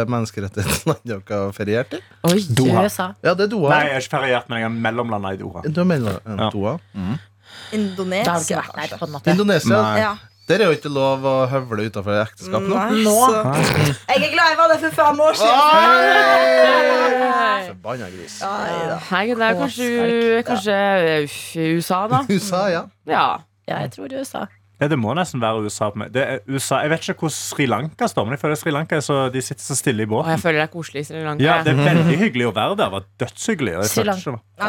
[0.08, 2.00] menneskerettigheten dere har feriert i?
[2.30, 2.86] Oi, Doha.
[2.86, 3.10] USA.
[3.26, 3.74] Ja, det er Doha.
[3.74, 5.66] Nei, jeg har ikke feriert, men jeg er mellomlanda i Doha.
[5.68, 6.48] Du mener en Ja.
[6.54, 6.78] Doha?
[6.88, 9.32] Da har du ikke vært der, på en måte.
[9.36, 9.76] Indonesia.
[9.76, 10.00] Nei.
[10.00, 10.16] Ja.
[10.48, 12.72] Der er jo ikke lov å høvle utafor ekteskap nå.
[12.72, 13.16] Nei, Nå.
[14.08, 15.58] Jeg er glad jeg var der for fem år siden.
[17.68, 18.38] Forbanna gris.
[19.10, 19.88] Nei det er kanskje,
[20.48, 20.78] kanskje
[21.18, 21.36] eh,
[21.76, 22.22] USA, da.
[22.32, 22.82] USA, ja.
[23.04, 23.26] Ja.
[23.68, 24.46] Ja, jeg tror USA.
[24.78, 25.88] Ja, det må nesten være USA.
[26.14, 26.76] Det er USA.
[26.84, 29.40] Jeg vet ikke hvor Sri Lanka står, men jeg føler Sri Lanka er så, de
[29.42, 30.30] sitter så stille i Og båten.
[30.30, 31.42] jeg føler det er koselig i Sri Lanka.
[31.42, 32.84] Ja, Det er veldig hyggelig å være der.
[32.84, 33.72] Det var dødshyggelig.
[33.74, 34.04] jeg Sri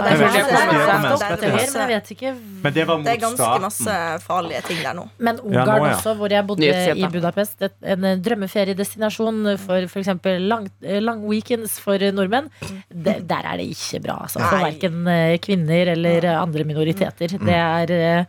[0.09, 2.31] det, vet er, ikke det, er på er, men ikke
[2.63, 3.61] Men det var det er ganske staten.
[3.67, 5.05] masse farlige ting der nå.
[5.19, 5.93] Men Ja, nå, ja.
[5.93, 7.61] også, hvor jeg bodde i Budapest.
[7.83, 10.09] En eh, drømmeferiedestinasjon for f.eks.
[10.49, 12.49] Lang, eh, lang weekends for nordmenn.
[12.89, 14.41] De, der er det ikke bra, altså.
[14.41, 17.37] For verken eh, kvinner eller andre minoriteter.
[17.39, 18.25] Det er eh,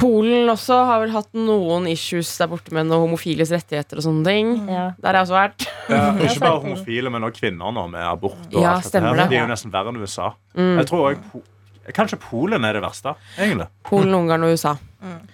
[0.00, 4.24] Polen også har vel hatt noen issues der borte med noen homofiles rettigheter og sånne
[4.24, 4.52] ting.
[4.70, 4.86] ja.
[4.96, 5.66] Der har jeg også vært.
[5.92, 8.40] Ja, ikke bare homofile, men også kvinner nå med abort.
[8.54, 9.16] Og Ja, alt dette her.
[9.20, 9.28] det.
[9.30, 10.30] De er jo nesten verre enn USA.
[10.56, 11.42] Jeg tror også,
[11.96, 13.66] Kanskje Polen er det verste, egentlig.
[13.88, 14.76] Polen, Ungarn og USA.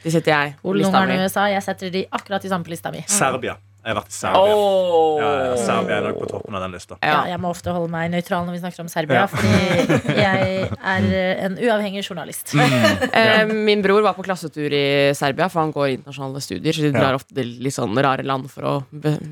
[0.02, 1.24] De setter jeg på Polen, lista Ungarn mi.
[1.26, 1.46] USA.
[1.52, 3.02] Jeg setter de akkurat i samme på lista mi.
[3.06, 3.56] Serbia.
[3.86, 4.54] Jeg har vært i Serbia.
[4.58, 5.18] Oh.
[5.22, 6.96] Ja, ja, Serbia er nok på toppen av den lista.
[7.06, 7.18] Ja, Ja.
[7.30, 9.26] jeg må ofte holde meg nøytral når vi snakker om Serbia, Ja.
[9.30, 12.50] fordi jeg er eh, en uavhengig journalist.
[13.16, 16.72] Eh, min bror var på klassetur i Serbia, for han går internasjonale studier.
[16.74, 16.98] Så de Ja.
[16.98, 18.74] drar ofte til litt sånn rare land for å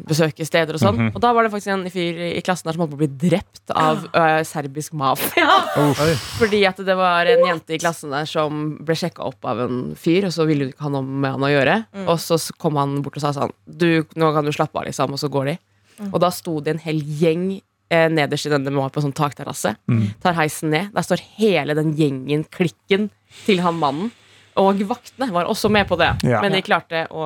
[0.06, 0.96] besøke steder og sånn.
[0.96, 1.10] Mhm.
[1.16, 3.28] Og da var det faktisk en fyr i klassen der som holdt på å bli
[3.28, 5.50] drept av øh, serbisk mafia.
[5.76, 5.92] Oh.
[6.38, 9.82] Fordi at det var en jente i klassen der som ble sjekka opp av en
[9.98, 11.76] fyr, og så ville hun ikke ha noe med han å gjøre.
[12.06, 15.12] Og så kom han bort og sa sånn Du, nå kan du slappe av, liksom.
[15.12, 15.58] Og så går de.
[16.12, 17.60] Og da sto det en hel gjeng
[17.90, 19.76] eh, nederst i den de var på sånn takterrasse.
[20.22, 20.92] Tar heisen ned.
[20.94, 23.10] Der står hele den gjengen, klikken,
[23.44, 24.10] til han mannen.
[24.56, 26.40] Og vaktene var også med på det, Ja.
[26.40, 27.24] men de klarte å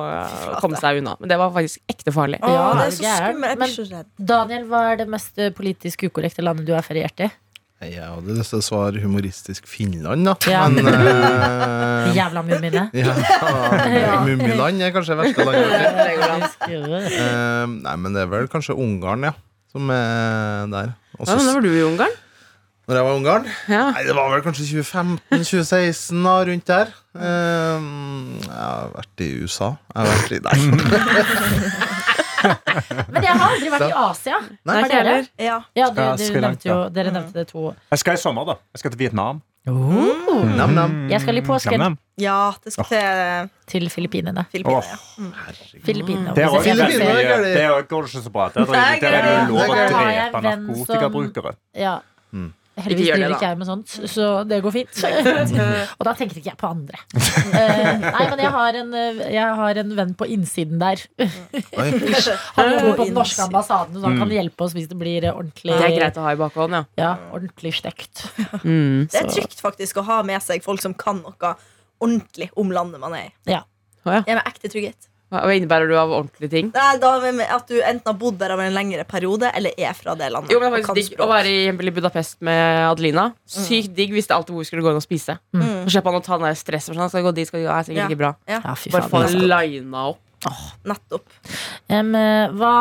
[0.61, 1.15] komme seg unna.
[1.19, 2.39] Men det var faktisk ekte farlig.
[2.41, 3.59] Åh, Ja, det er så skummelt.
[3.59, 4.05] Men-.
[4.25, 7.29] Daniel, hva er det mest eh, politisk ukorrekte landet du har feriert i?
[7.79, 10.33] Jeg hadde lyst til å svare humoristisk Finland, da.
[10.51, 10.65] Ja.
[10.67, 12.89] Men uh, Jævla mummine.
[12.99, 13.13] ja,
[14.25, 16.57] Mummiland er kanskje verste landet.
[16.67, 19.35] uh, nei, men det er vel kanskje Ungarn, ja.
[19.71, 20.91] Som er der.
[21.19, 22.17] Også, Ja, men da var du i Ungarn?
[22.89, 23.81] når jeg var i Ungarn Ja.
[23.93, 26.91] Nei, Det var vel kanskje 2015-2016, da, rundt der.
[27.13, 27.77] Uh,
[28.43, 29.71] jeg har vært i USA.
[29.93, 31.87] Jeg har vært i Nei.
[33.13, 34.39] Men jeg har aldri vært i Asia.
[34.69, 35.13] Nei, Har dere?
[35.39, 35.59] Ja.
[35.77, 37.69] Ja, du, dere, Sri nevnte jo, dere nevnte det to.
[37.93, 38.57] Jeg skal i sommer, da.
[38.75, 39.41] Jeg skal til Vietnam.
[39.69, 40.93] Nam-nam.
[41.11, 41.97] Jeg skal i påsken Nam-nam.
[42.17, 44.45] ja, det skal til til Filippinene.
[44.49, 44.81] Filippinene.
[44.81, 45.81] oh, Ja.
[45.85, 46.33] Filippinene.
[46.33, 48.47] Det jeg Filippinene det går ikke så bra.
[48.55, 48.65] Der,
[49.03, 51.53] der er det lov å drepe narkotikabrukere.
[51.77, 51.99] Ja.
[52.85, 55.01] Heldigvis det, driver ikke jeg med sånt, så det går fint.
[55.99, 57.01] og da tenker ikke jeg på andre.
[57.15, 61.03] Eh, nei, men jeg har, en, eh, jeg har en venn på innsiden der.
[62.57, 65.35] Han bor på den norske ambassaden, så han kan hjelpe oss hvis det blir eh,
[65.35, 66.83] ordentlig Det er greit å ha i bakhånd, ja.
[66.99, 68.25] Ja, ordentlig stekt.
[68.63, 69.07] Mm.
[69.09, 71.53] Det er trygt faktisk å ha med seg folk som kan noe
[71.99, 73.33] ordentlig om landet man er i.
[73.55, 73.63] Ja.
[74.07, 75.08] Jeg er med ekte trygghet.
[75.29, 76.69] Hva innebærer du av ordentlige ting?
[76.73, 77.11] Nei, da
[77.53, 80.49] At du enten har bodd der over en lengre periode, eller er fra det landet.
[80.53, 81.27] Jo, men det er faktisk digg språk.
[81.27, 83.27] å være i, Budapest med Adelina.
[83.45, 85.37] Sykt digg hvis det alltid hvor vi skulle gå inn og spise.
[85.53, 85.85] Mm.
[85.85, 86.95] Så slipper han å ta den der stresset.
[86.97, 88.07] Sånn, skal gå dit, skal gå, er sikkert Ja.
[88.09, 90.19] ikke bra Ja, Ja, fy Bare få lina opp.
[90.87, 91.25] nettopp.
[91.89, 92.73] Em, eh, hva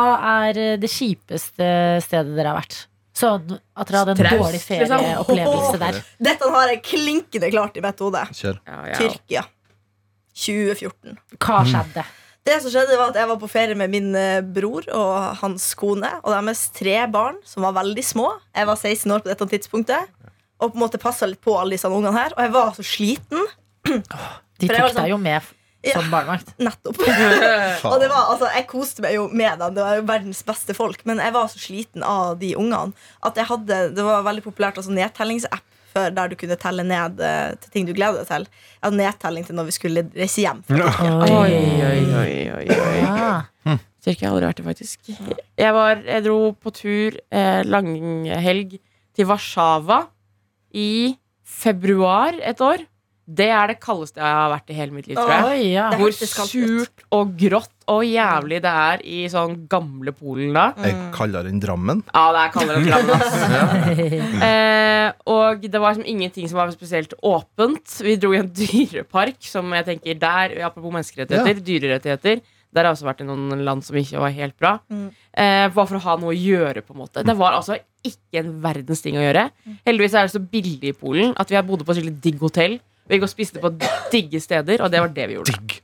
[0.48, 2.86] er eh, det kjipeste stedet dere har vært?
[3.12, 4.98] Så at dere hadde en Traust, dårlig liksom.
[5.02, 6.02] ferieopplevelse der.
[6.22, 8.22] Dette har jeg klinkende klart i mitt hode.
[8.32, 8.54] Ja,
[8.86, 8.94] ja.
[8.94, 9.44] Tyrkia.
[10.38, 11.18] 2014.
[11.42, 12.04] Hva skjedde?
[12.48, 15.66] Det som skjedde var at Jeg var på ferie med min eh, bror og hans
[15.76, 18.30] kone og deres tre barn, som var veldig små.
[18.56, 20.14] Jeg var 16 år på dette tidspunktet
[20.58, 22.32] og på en måte passa litt på alle disse ungene her.
[22.34, 23.44] Og jeg var så sliten.
[23.86, 25.54] De tok sånn- deg jo med
[25.86, 26.00] Ja.
[26.10, 26.48] barnevakt.
[26.58, 26.98] Nettopp.
[27.92, 29.76] og det var, altså, jeg koste meg jo med dem.
[29.76, 31.04] Det var jo verdens beste folk.
[31.06, 32.90] Men jeg var så sliten av de ungene
[33.22, 37.20] at jeg hadde Det var veldig populært altså, nedtellingsapp før der du kunne telle ned
[37.24, 38.48] eh, til ting du gleder deg til.
[38.78, 40.64] Jeg hadde nedtelling til når vi skulle reise hjem.
[40.72, 41.54] Oi,
[41.88, 42.98] oi, oi, oi, oi.
[43.02, 43.78] Ja.
[44.04, 45.08] Tyrkia har aldri vært det, faktisk.
[45.58, 48.78] Jeg, var, jeg dro på tur eh, langhelg
[49.18, 50.04] til Warszawa
[50.78, 51.16] i
[51.48, 52.84] februar et år.
[53.28, 55.48] Det er det kaldeste jeg har vært i hele mitt liv, tror jeg.
[55.50, 55.88] Oi, ja.
[56.00, 60.70] Hvor surt og grått og jævlig det er i sånn gamle Polen da.
[60.80, 62.02] Jeg kaller den Drammen.
[62.08, 64.36] Ja, det er kaldere enn Drammen.
[64.48, 67.94] Eh, og det var liksom ingenting som var spesielt åpent.
[68.04, 72.42] Vi dro i en dyrepark, som jeg tenker der Apropos menneskerettigheter, dyrerettigheter.
[72.74, 74.74] Der har jeg også vært i noen land som ikke var helt bra.
[74.92, 75.06] Mm.
[75.32, 77.24] Eh, bare for å ha noe å gjøre, på en måte.
[77.24, 79.46] Det var altså ikke en verdens ting å gjøre.
[79.88, 82.44] Heldigvis er det så billig i Polen at vi har bodd på et skikkelig digg
[82.44, 82.78] hotell.
[83.08, 83.72] Vi gikk og spiste på
[84.12, 85.54] digge steder, og det var det vi gjorde.
[85.56, 85.78] Digg.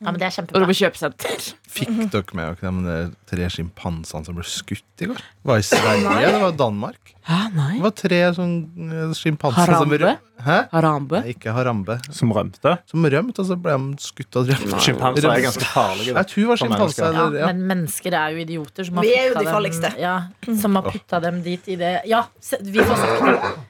[0.00, 0.60] Ja, men det er Og kjempebra.
[0.60, 1.42] dro på kjøpesenter.
[1.70, 5.20] Fikk dere med dere de tre sjimpansene som ble skutt i går?
[5.20, 7.12] Det var i Sverige, det var Danmark.
[7.28, 7.74] Hæ, nei?
[7.76, 8.54] Det var tre sånn
[8.90, 9.98] eh, sjimpanser som Harambe?
[10.00, 10.56] rø- Hæ?
[10.72, 11.18] Harambe?
[11.20, 11.98] Nei, ikke harambe.
[12.16, 12.78] Som rømte.
[12.88, 14.72] Som rømte, og så ble de skutt og drept.
[14.80, 16.14] Sjimpanser er ganske farlige.
[16.16, 16.22] da.
[16.24, 16.80] Jeg tror det var For sjimpanser.
[16.80, 17.12] mennesker.
[17.12, 17.46] Ja, eller- Ja.
[17.52, 18.84] men mennesker er jo idioter.
[18.88, 20.16] Som har Vi er jo putta de dem- Ja,
[20.62, 23.20] som har putta dem dit i det Ja, se, vi får sagt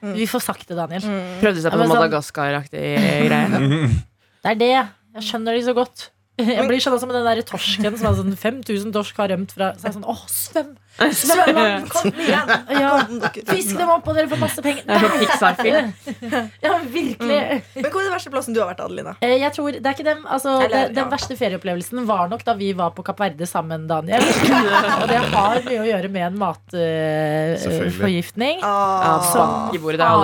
[0.01, 0.15] det.
[0.15, 1.01] Vi får sagt det, Daniel.
[1.43, 4.01] Prøvde seg Ja, på men sånn- Madagaskar-aktig greie.
[4.41, 4.89] Det er det.
[5.13, 6.09] Jeg skjønner de så godt.
[6.47, 9.67] Jeg blir sånn som den der torsken som er sånn 5000 torsk har rømt fra
[9.77, 10.69] Så er jeg sånn, åh, svøm!
[11.15, 11.85] Svøm!
[11.89, 12.47] Kom igjen!
[12.75, 12.89] Ja,
[13.47, 14.83] Fisk dem opp, og dere får masse penger.
[14.91, 14.99] Er
[15.39, 15.93] sånn.
[16.65, 17.39] Ja, virkelig.
[17.77, 19.11] Men hvor er den verste plassen du har vært, Adelina?
[19.23, 22.53] Eh, Jeg tror, det er ikke dem, altså, Eller, Den verste ferieopplevelsen var nok da
[22.59, 24.23] vi var på Kapp Verde sammen, Daniel.
[25.01, 28.57] Og det har mye å gjøre med en matforgiftning.
[28.61, 29.21] Uh, Av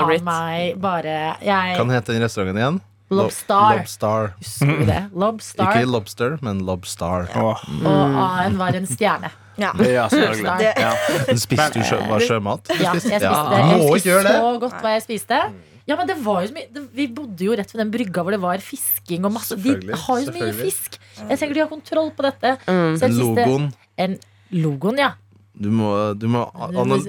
[0.08, 0.24] blitt.
[0.28, 2.80] meg bare jeg, Kan hete den restauranten igjen?
[3.10, 3.78] Lobstar.
[3.80, 4.34] Lobstar.
[4.42, 5.02] husker du det.
[5.16, 5.70] Lobstar.
[5.72, 7.28] Ikke Lobster, men Lobstar.
[7.36, 9.30] Åh, Og A-en var en stjerne.
[9.58, 9.72] ja.
[9.80, 10.58] ja, selvfølgelig.
[10.60, 10.92] Det, Ja.
[11.28, 12.68] Men spiste du sjø, var sjømat?
[12.76, 14.36] Ja, jeg spiste, Ja, jeg husker det.
[14.36, 15.40] så godt hva jeg spiste.
[15.88, 18.32] Ja, men det var jo så mye Vi bodde jo rett ved den brygga hvor
[18.36, 20.98] det var fisking og masse De har jo så mye fisk.
[21.30, 22.58] Jeg tenker de har kontroll på dette.
[22.68, 22.98] Mm.
[23.00, 23.70] Så jeg Logoen.
[23.98, 24.18] en
[24.52, 25.14] Logoen, ja.
[25.58, 26.44] Du må, du, må,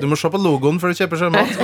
[0.00, 1.52] du må se på logoen før du kjøper sjømat.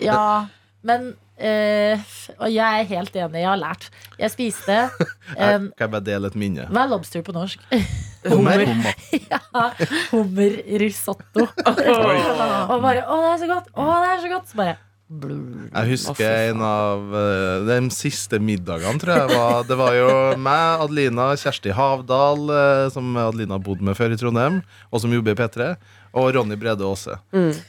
[0.00, 0.46] Ja,
[0.86, 1.10] men
[1.40, 3.88] eh, Og jeg er helt enig, jeg har lært.
[4.20, 4.76] Jeg spiste
[5.36, 6.68] um, Kan jeg bare dele et minne?
[6.70, 7.64] Hva er lobster på norsk?
[8.30, 8.66] Hummer.
[9.32, 9.40] ja,
[10.10, 11.46] Hummerrisotto.
[11.46, 13.72] og bare Å, det er så godt!
[13.72, 14.48] Å, det er så godt!
[14.50, 14.78] Så bare
[15.10, 19.30] Jeg husker en av eh, de siste middagene, tror jeg.
[19.32, 24.20] Var, det var jo meg, Adelina, Kjersti Havdal, eh, som Adelina bodde med før i
[24.20, 24.60] Trondheim,
[24.92, 25.72] og som jobber i P3,
[26.12, 27.14] og Ronny Brede Aase.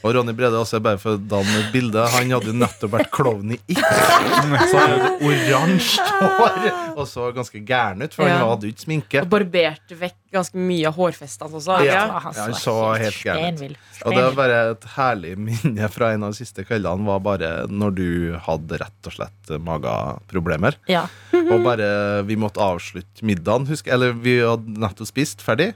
[0.02, 3.10] Og Ronny Brede Aase, bare for å danne et bilde, han hadde jo nettopp vært
[3.14, 3.78] klovn i It.
[4.72, 6.06] Så han hadde oransje
[6.38, 6.66] hår
[6.98, 8.40] og så ganske gæren ut, for Ja.
[8.40, 9.22] han hadde jo ikke sminke.
[9.22, 11.78] Og barberte vekk ganske mye av hårfestet også.
[11.86, 12.02] Ja.
[12.08, 12.18] Ja.
[12.24, 13.78] han så helt gæren ut.
[14.02, 17.50] Og det var bare et herlig minne fra en av de siste kveldene, var bare
[17.70, 18.06] når du
[18.48, 20.76] hadde rett og slett mageproblemer.
[20.90, 21.04] Ja.
[21.38, 21.88] Og bare
[22.26, 23.68] vi måtte avslutte middagen.
[23.70, 25.72] Husk, eller vi hadde nettopp spist ferdig.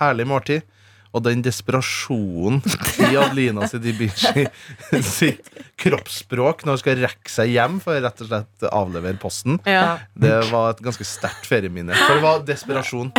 [0.00, 0.66] Herlig måltid.
[1.14, 2.58] Og den desperasjonen
[3.06, 4.46] i Adelina sitt Ibishi
[5.06, 5.48] sitt
[5.80, 9.98] kroppsspråk når hun skal rekke seg hjem for rett og slett avlevere posten, Ja.
[10.18, 11.94] det var et ganske sterkt ferieminne.
[11.96, 13.12] For det var desperasjon.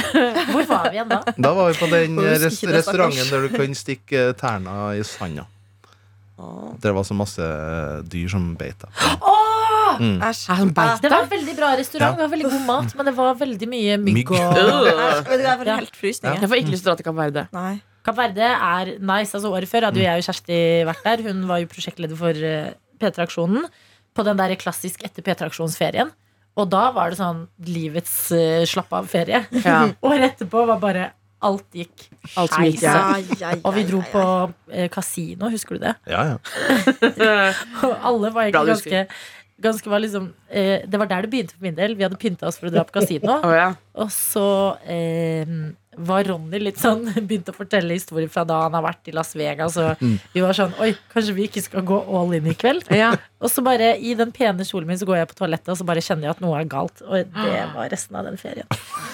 [0.51, 1.21] Hvor var vi igjen da?
[1.37, 4.25] Da var vi på den Jeg husker res ikke det, restauranten der du kan stikke
[4.39, 5.47] tærne i sanda.
[6.83, 7.45] Det var så masse
[8.11, 8.91] dyr som beit deg.
[10.27, 10.41] Æsj.
[10.53, 13.15] Er beit Det var en veldig bra restaurant, det var veldig god mat, men det
[13.17, 15.23] var veldig mye mygg og Æsj.
[15.27, 15.75] Vet du hva, jeg får Ja.
[15.81, 16.41] helt frysninger.
[16.41, 17.47] Jeg får ikke lyst til å dra til Kapp Verde.
[17.53, 17.73] Nei.
[18.07, 19.33] Kapp Verde er nice.
[19.35, 21.23] Altså Året før hadde jo jeg og Kjersti vært der.
[21.27, 22.71] Hun var jo prosjektleder for eh,
[23.01, 23.65] P3-aksjonen
[24.15, 26.09] på den der klassisk etter P3-aksjonsferien.
[26.57, 29.43] Og da var det sånn livets uh, slapp av-ferie.
[29.61, 29.83] Ja.
[30.07, 31.11] Året etterpå var bare
[31.45, 32.95] alt gikk Alt som gikk, ja.
[33.13, 34.53] Ai, ai, Og vi dro ai, på ai.
[34.73, 35.93] eh, kasino, husker du det?
[36.09, 36.37] Ja, ja.
[37.85, 39.03] Og alle var Bra du egentlig ganske,
[39.61, 41.95] ganske var liksom, eh, Det var der det begynte for min del.
[41.95, 43.39] Vi hadde pynta oss for å dra på kasino.
[43.47, 43.71] oh, ja.
[43.97, 45.45] Og så eh,
[45.97, 49.33] var Ronny litt sånn Begynte å fortelle historier fra da han har vært i Las
[49.37, 49.77] Vegas.
[49.81, 52.85] Og vi var sånn Oi, kanskje vi ikke skal gå all in i kveld?
[52.97, 53.11] Ja.
[53.37, 55.85] Og så bare i den pene kjolen min så går jeg på toalettet, og så
[55.85, 57.03] bare kjenner jeg at noe er galt.
[57.05, 58.65] Og det var resten av den ferien.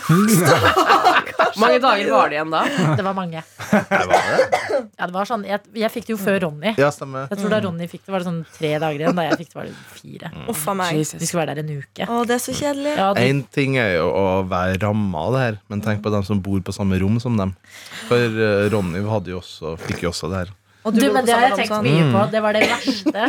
[0.07, 2.61] Hvor mange dager var det igjen da?
[2.95, 3.43] Det var mange.
[3.43, 4.61] Jeg var det.
[5.03, 6.71] Ja, det var sånn, jeg, jeg fikk det jo før Ronny.
[6.79, 6.89] Ja.
[6.93, 9.17] Jeg tror Da Ronny fikk det, var det sånn tre dager igjen.
[9.17, 10.31] Da jeg fikk det, var det fire.
[10.53, 10.99] Uff a meg.
[11.01, 12.07] Vi skulle være der en uke.
[12.07, 12.93] Å, det er så kjedelig.
[12.99, 13.09] Ja,
[13.53, 16.63] ting er jo å være ramma av det her, men tenk på dem som bor
[16.65, 17.55] på samme rom som dem.
[18.09, 20.53] For uh, Ronny hadde jo også, fikk jo også det her.
[20.83, 22.09] Og du, bodde men det har jeg tenkt mye Mm.
[22.11, 22.21] på.
[22.33, 23.21] Det var det verste.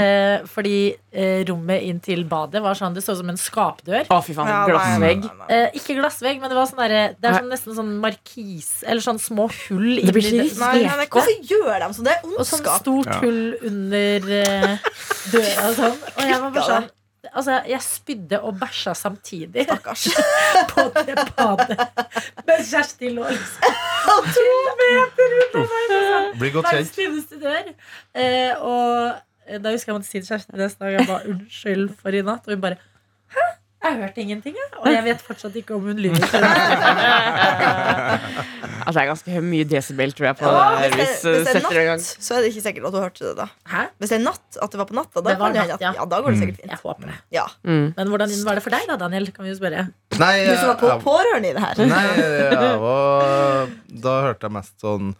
[0.00, 0.76] Eh, fordi
[1.12, 4.06] eh, rommet inn til badet var sånn Det så ut som en skapdør.
[4.08, 4.48] Å, fy faen.
[4.48, 5.20] Ja, Glassvegg.
[5.26, 5.58] nei, nei, nei.
[5.58, 9.04] Eh, ikke glassvegg, men det var sånn der, Det er sånn, nesten sånn markis Eller
[9.04, 12.08] sånn små hull Det blir ikke Nei, nei, nei, Hvorfor gjør de sånn?
[12.08, 12.40] Det er ondskap.
[12.40, 14.90] Og sånn stort hull under eh,
[15.36, 16.00] døra og sånn.
[16.16, 16.90] Og jeg var bare sånn
[17.30, 20.08] Altså, jeg spydde og bæsja samtidig Stakkars.
[20.72, 21.76] på det badet.
[22.48, 23.76] Men Kjersti lå liksom
[24.34, 24.46] to
[24.80, 25.92] meter unna meg.
[25.92, 26.98] med Blir godt Verdens kjent.
[26.98, 27.70] fineste dør.
[28.18, 32.18] Eh, og da husker jeg måtte si til Kjersti neste dag Jeg ba unnskyld for
[32.18, 32.46] i natt.
[32.48, 32.80] Og hun bare
[33.36, 33.46] Hæ?
[33.82, 34.68] Jeg har hørt ingenting, jeg.
[34.78, 36.22] Og jeg vet fortsatt ikke om hun lyver.
[38.82, 41.30] Altså, det er ganske mye desibel, tror jeg, på Ja, det her, hvis, hvis det,
[41.30, 42.00] uh, hvis det er gang.
[42.02, 43.44] natt, så er det ikke sikkert at du hørte det da.
[43.70, 43.82] Hæ?
[44.02, 45.92] Hvis det er natt, at det var på natta, da, natt, at, ja.
[46.00, 46.72] ja, da går det sikkert fint.
[46.74, 47.14] Jeg håper det.
[47.36, 47.44] Ja.
[47.62, 47.84] Mm.
[47.96, 49.28] Men hvordan var det for deg, da, Daniel?
[49.36, 49.84] Kan vi jo spørre.
[50.18, 51.82] Nei, Du som var på, jeg- pårørende i det her.
[51.92, 53.70] Nei, jeg var
[54.02, 55.14] Da hørte jeg mest sånn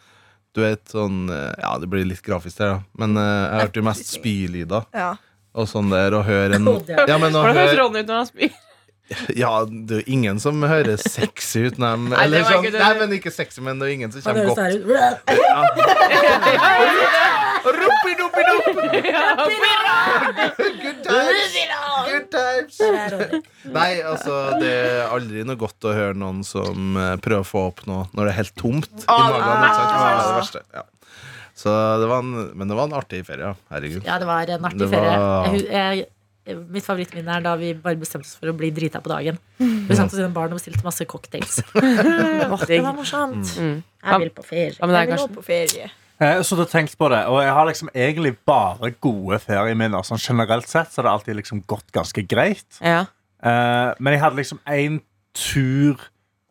[0.53, 2.83] Du vet sånn eh, Ja, det blir litt grafisk der, da.
[2.99, 4.91] Men eh, jeg hørte jo mest spylyder.
[4.93, 5.13] Ja.
[5.53, 6.65] Og sånn der, og høre en
[7.11, 8.53] Ja, men å Hvordan høres høre Ronny ut når han spyr?
[9.37, 12.53] Ja, det er jo ingen som høres sexy ut når de Nei, det Eller var
[12.55, 12.81] sånn ikke det.
[12.81, 14.73] Nei, men ikke sexy, men det er jo ingen som Han kommer høres godt der
[14.73, 14.87] ut.
[20.83, 21.53] Good times!
[22.09, 22.79] Good times!
[23.73, 27.67] Nei, altså, det er aldri noe godt å høre noen som eh, prøver å få
[27.71, 29.67] opp noe når det er helt tomt i magen.
[29.69, 29.93] Ikke sant?
[29.93, 30.65] Det er det verste.
[30.73, 30.85] Ja.
[31.63, 31.71] Så
[32.03, 34.03] det var en, men det var en artig ferie, herregud.
[34.09, 34.97] Ja, det var en artig var...
[34.97, 35.55] ferie.
[35.55, 36.11] Jeg, jeg eh,
[36.75, 39.37] Mitt favorittminne er da vi bare bestemte oss for å bli drita på dagen.
[39.63, 41.61] Vi satt oss i en bar og bestilte masse cocktails.
[42.67, 43.53] Det var morsomt.
[43.63, 43.77] Mm.
[44.03, 44.75] Jeg vil på ferie.
[44.75, 45.91] Ja, men det Jeg er vil nå på ferie.
[46.23, 50.03] Jeg har sittet tenkt på det, og jeg har liksom egentlig bare gode ferieminner.
[50.07, 52.69] Sånn generelt sett så har det alltid liksom gått ganske greit.
[52.83, 53.05] ja.
[53.43, 55.01] Eh, men jeg hadde liksom en
[55.35, 56.03] tur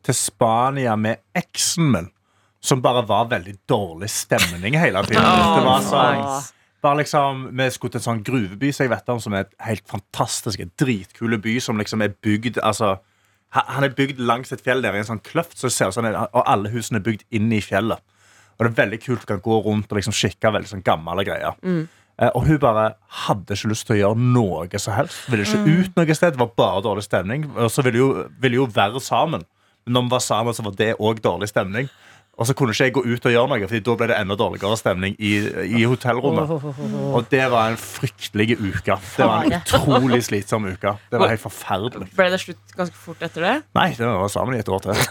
[0.04, 2.10] til Spania med eksen min,
[2.62, 5.24] som bare var veldig dårlig stemning hele tiden.
[5.24, 6.26] det var sånn
[6.82, 9.56] bare liksom, Vi skulle til en sånn gruveby som jeg vet om, som er et
[9.68, 12.96] helt fantastisk, dritkule by som liksom er bygd altså,
[13.54, 16.44] Han er bygd langs et fjell der i en sånn kløft, så ser sånn, og
[16.46, 18.00] alle husene er bygd inn i fjellet.
[18.56, 19.26] Og det er veldig kult.
[19.26, 21.58] Du kan gå rundt og liksom kikke veldig sånn gamle greier.
[21.66, 21.90] Mm.
[22.36, 22.86] og hun bare
[23.26, 25.26] hadde ikke lyst til å gjøre noe som helst.
[25.32, 26.36] Ville ikke ut noe sted.
[26.36, 27.48] Det var bare dårlig stemning.
[27.58, 29.44] Og så ville jo, ville jo være sammen.
[29.84, 31.90] Men når vi var sammen, så var det òg dårlig stemning.
[32.42, 34.38] Og så kunne ikke jeg gå ut og gjøre noe, Fordi da ble det enda
[34.40, 35.32] dårligere stemning i,
[35.78, 36.50] i hotellrommet.
[37.14, 38.98] Og det var en fryktelig uke.
[38.98, 40.96] Det var en utrolig slitsom uke.
[41.12, 42.10] Det var helt forferdelig.
[42.18, 43.56] Ble det slutt ganske fort etter det?
[43.78, 44.98] Nei, det var sammen i et år til.
[44.98, 45.08] Et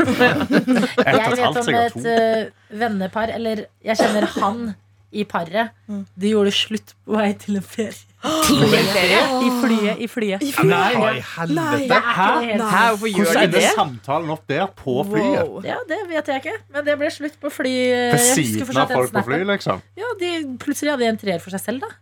[1.06, 2.44] Jeg vet om et eh,
[2.82, 4.62] vennepar, eller jeg kjenner han
[5.10, 5.70] i paret.
[5.90, 8.09] De gjorde slutt på vei til en ferie.
[8.20, 10.00] I flyet.
[10.00, 10.42] I flyet.
[10.68, 11.87] Nei, hva i helvete?
[11.87, 13.70] ikke det helt Hæ, hvorfor gjør Hvordan de det?
[13.76, 15.48] samtalen opp der på flyet?
[15.48, 15.62] Wow.
[15.64, 16.56] Ja, det vet jeg ikke.
[16.74, 17.72] Men det ble slutt på fly.
[18.12, 19.80] Ved siden av folk på fly, liksom?
[19.96, 20.30] Ja, de
[20.61, 21.92] plutselig hadde de en treer for seg selv, da.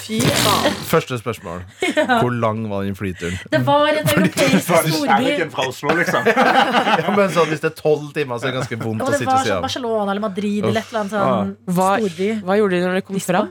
[0.00, 0.76] Fy faen.
[0.88, 1.58] Første spørsmål.
[2.08, 3.34] Hvor lang var den flyturen?
[3.52, 5.48] Det var en europeisk storby.
[5.52, 6.28] fra Oslo, liksom?
[7.02, 9.12] Ja, men sånn, Hvis det er tolv timer, så er det ganske vondt Og å
[9.12, 9.66] det sitte var ved sånn siden av.
[9.68, 12.30] Barcelona eller Madrid eller et eller annet sånn Hva, storby.
[12.48, 13.50] hva gjorde de når de kom fram?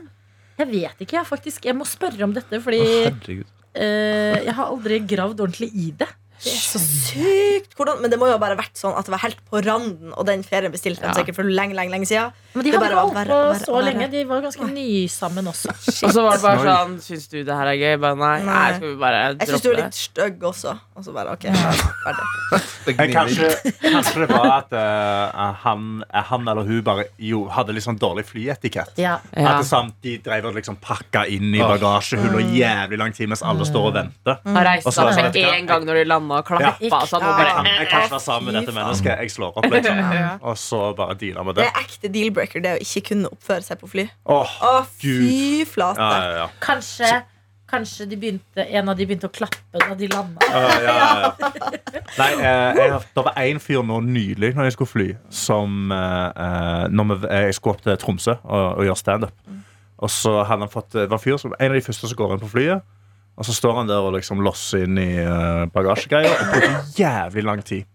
[0.58, 1.64] Jeg vet ikke, jeg faktisk.
[1.68, 3.46] Jeg må spørre om dette, fordi Å, herregud.
[3.78, 6.08] eh, jeg har aldri gravd ordentlig i det.
[6.38, 7.72] Det er så sykt.
[7.78, 10.26] Hvordan, men det må jo ha vært sånn at det var helt på randen, og
[10.28, 11.14] den ferien bestilte de Ja.
[11.16, 12.32] sikkert for lenge, lenge, lenge siden.
[12.54, 14.10] Men de Det hadde var holdt på så lenge.
[14.10, 15.68] De var ganske nysammen også.
[16.06, 17.96] Og så var det bare sånn Syns du det her er gøy?
[18.02, 18.38] Bare nei.
[18.42, 18.54] Nei.
[18.54, 20.74] nei skal vi bare Jeg syns du er litt stygg også.
[20.98, 21.46] Og så bare, ok,
[22.04, 22.26] ferdig.
[22.98, 23.50] Men kanskje,
[23.82, 28.24] kanskje det var at uh, han, han eller hun bare jo, hadde litt sånn dårlig
[28.30, 28.94] flyetikett.
[28.98, 29.18] Ja.
[29.34, 29.52] Ja.
[29.52, 33.30] At det samt, De drev og liksom pakka inn i bagasjehull og jævlig lang tid
[33.30, 34.40] mens alle står og venter.
[34.56, 36.74] Reiste Og så det seg sånn, en gang når de landa og klappa.
[36.84, 37.00] Ja.
[37.08, 39.24] sånn, og Jeg bare, kan, jeg kan ikke være sammen med dette mennesket.
[39.24, 40.04] Jeg slår opp, liksom.
[40.52, 41.72] Og så bare deale med Det det.
[41.72, 44.06] er ekte deal-breaker, det å ikke kunne oppføre seg på fly.
[44.28, 45.24] Åh, Å, Gud.
[45.24, 45.98] fy flate.
[45.98, 46.48] ja, ja, ja.
[46.64, 47.10] Kanskje,
[47.68, 50.40] kanskje de begynte, en av de begynte å klappe da de landa.
[50.48, 51.32] Uh, ja, ja.
[52.20, 56.28] Nei, eh, jeg, det var én fyr nå nylig når jeg skulle fly, som eh,
[56.46, 59.34] eh, når vi, Jeg skulle opp til Tromsø og, og gjøre standup.
[59.98, 62.16] Og så hadde han fått Det var en fyr som, en av de første som
[62.16, 62.82] går inn på flyet.
[63.38, 67.44] Og så står han der og liksom losser inn i uh, bagasjegreier og bruker jævlig
[67.46, 67.86] lang tid.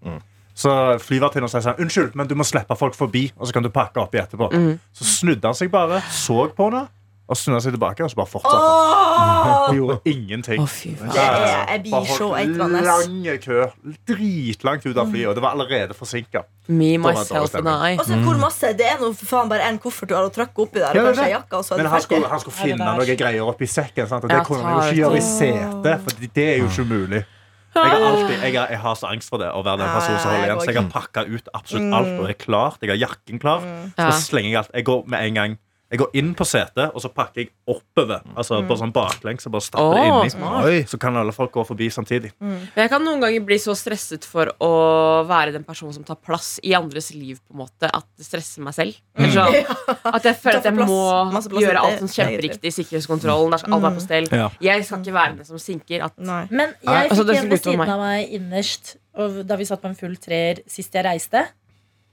[0.55, 3.71] Så flyvertinnen sier sånn Unnskyld, men du må slippe folk forbi, og så kan du
[3.73, 4.51] pakke oppi etterpå.
[4.95, 6.85] Så snudde han seg bare, så på henne,
[7.27, 9.42] og snudde seg tilbake, og så bare fortsatte han.
[9.69, 10.59] Og gjorde ingenting.
[10.61, 11.09] Å, fy faen.
[11.13, 12.81] Det er- jeg blir så holdt eitrende.
[12.87, 13.59] Lang kø.
[14.09, 16.43] Dritlangt ut av flyet, og det var allerede forsinka.
[16.67, 17.95] Me, myself and I.
[17.97, 20.79] Altså, hvor masse, Det er noe faen bare en koffert du har å trykke oppi
[20.79, 20.93] der.
[20.95, 21.29] Ja, Og det det.
[21.33, 24.23] jakka, og så Men han skulle, han skulle finne noen noe greier oppi sekken, sant?
[24.23, 26.03] og det Ja, kunne han jo ikke gjøre i setet.
[26.03, 27.25] For det er jo ikke mulig.
[27.73, 30.19] Jeg har, alltid, jeg, har, jeg har så angst for det, å være den personen
[30.21, 30.59] som holder igjen.
[30.61, 32.77] Så jeg har pakka ut absolutt alt og er klart.
[32.81, 33.61] Jeg har jakken klar.
[33.97, 34.69] Så slenger jeg alt.
[34.75, 35.57] Jeg går med en gang
[35.93, 38.23] Jeg går inn på setet, og så pakker jeg oppover.
[38.33, 40.79] Altså på sånn baklengs og bare stapper det Åh, inni.
[40.89, 42.31] Så kan alle folk gå forbi samtidig.
[42.41, 44.69] Men jeg kan noen ganger bli så stresset for å
[45.29, 48.65] være den personen som tar plass i andres liv, på en måte at det stresser
[48.65, 48.97] meg selv.
[49.21, 49.29] Mm.
[49.35, 49.45] Så,
[50.09, 50.87] at jeg føler at jeg må
[51.29, 51.49] plass.
[51.53, 53.53] Gjøre alt som sånn kjemperiktig i sikkerhetskontrollen.
[53.53, 54.29] Der skal alt være på stell.
[54.33, 54.47] Ja.
[54.65, 56.07] Jeg skal ikke være den som sinker.
[56.09, 56.17] At
[56.49, 57.89] Men jeg altså, fikk en ved siden meg.
[57.93, 61.43] av meg innerst og da vi satt på en full treer sist jeg reiste.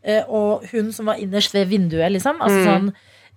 [0.04, 2.36] Eh, Og hun som var innerst ved vinduet, liksom.
[2.44, 2.68] Altså Mm.
[2.68, 2.92] sånn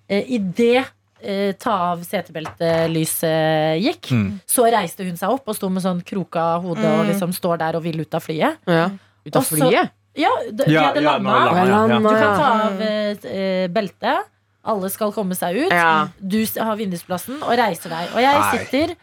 [0.10, 0.86] eh, Idet
[1.24, 4.40] eh, ta av setebeltelyset gikk, Mm.
[4.48, 7.76] så reiste hun seg opp og sto med sånn kroka hode og liksom står der
[7.76, 8.58] og vil ut av flyet.
[8.68, 8.90] ja,
[9.26, 9.92] Ut av flyet?
[10.16, 11.58] Ja, de, de hadde ja, nå landa.
[11.58, 12.00] er det ja.
[12.00, 14.26] Du kan ta av eh, beltet.
[14.64, 15.72] Alle skal komme seg ut.
[15.74, 16.08] Ja.
[16.22, 18.12] Du s- har vindusplassen og reiser deg.
[18.14, 18.52] Og jeg Nei.
[18.58, 18.94] sitter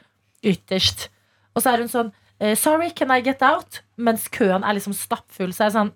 [0.42, 1.08] ytterst.
[1.54, 3.80] Og så er hun sånn eh, Sorry, can I get out?
[3.98, 5.50] Mens køen er liksom stappfull.
[5.52, 5.92] Så er jeg sånn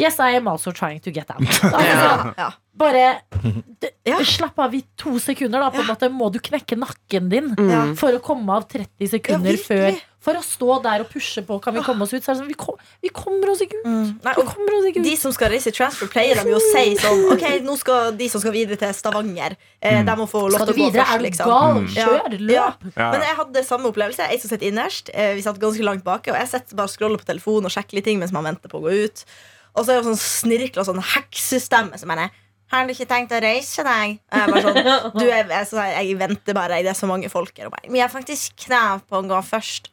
[0.00, 1.40] Yes, I am also trying to get out.
[1.62, 2.50] Altså, sånn, Ja.
[2.80, 3.20] Bare
[3.80, 4.18] det, Ja.
[4.26, 5.70] Slapp av i to sekunder, da.
[5.72, 7.96] På en måte Må du knekke nakken din Mm.
[8.00, 9.98] for å komme av 30 sekunder Ja, før.
[10.20, 11.56] For å stå der og pushe på.
[11.64, 12.20] Kan vi komme oss ut?
[12.20, 14.18] Så er det sånn, vi, kom, vi kommer oss ikke ut.
[14.20, 15.06] Nei, Vi kommer oss ikke ut.
[15.06, 18.12] de som skal reise i transfer, pleier de jo å si sånn Ok, nå skal
[18.18, 21.06] de som skal videre til Stavanger, eh, de må få lov til å gå videre?
[21.06, 21.46] først, Er du liksom.
[21.54, 21.80] gal?
[21.80, 21.88] Mm.
[21.94, 22.36] Kjør!
[22.36, 22.42] Ja.
[22.50, 22.84] Løp!
[22.98, 23.08] Ja.
[23.14, 24.28] Men jeg hadde samme opplevelse.
[24.28, 25.08] Jeg som sitter innerst.
[25.14, 27.72] Eh, vi satt ganske langt bak, og jeg sitter bare og scroller på telefonen og
[27.72, 29.24] sjekker litt ting mens man venter på å gå ut.
[29.72, 32.28] Og så er det sånn snirkla sånn heksestemme som mener
[32.70, 34.18] Har du ikke tenkt å reise deg?
[34.30, 34.76] Jeg sånn
[35.18, 36.78] Du, jeg, jeg, jeg venter bare.
[36.86, 37.70] Det er så mange folk her.
[37.86, 39.90] Men jeg har faktisk krav på å gå først.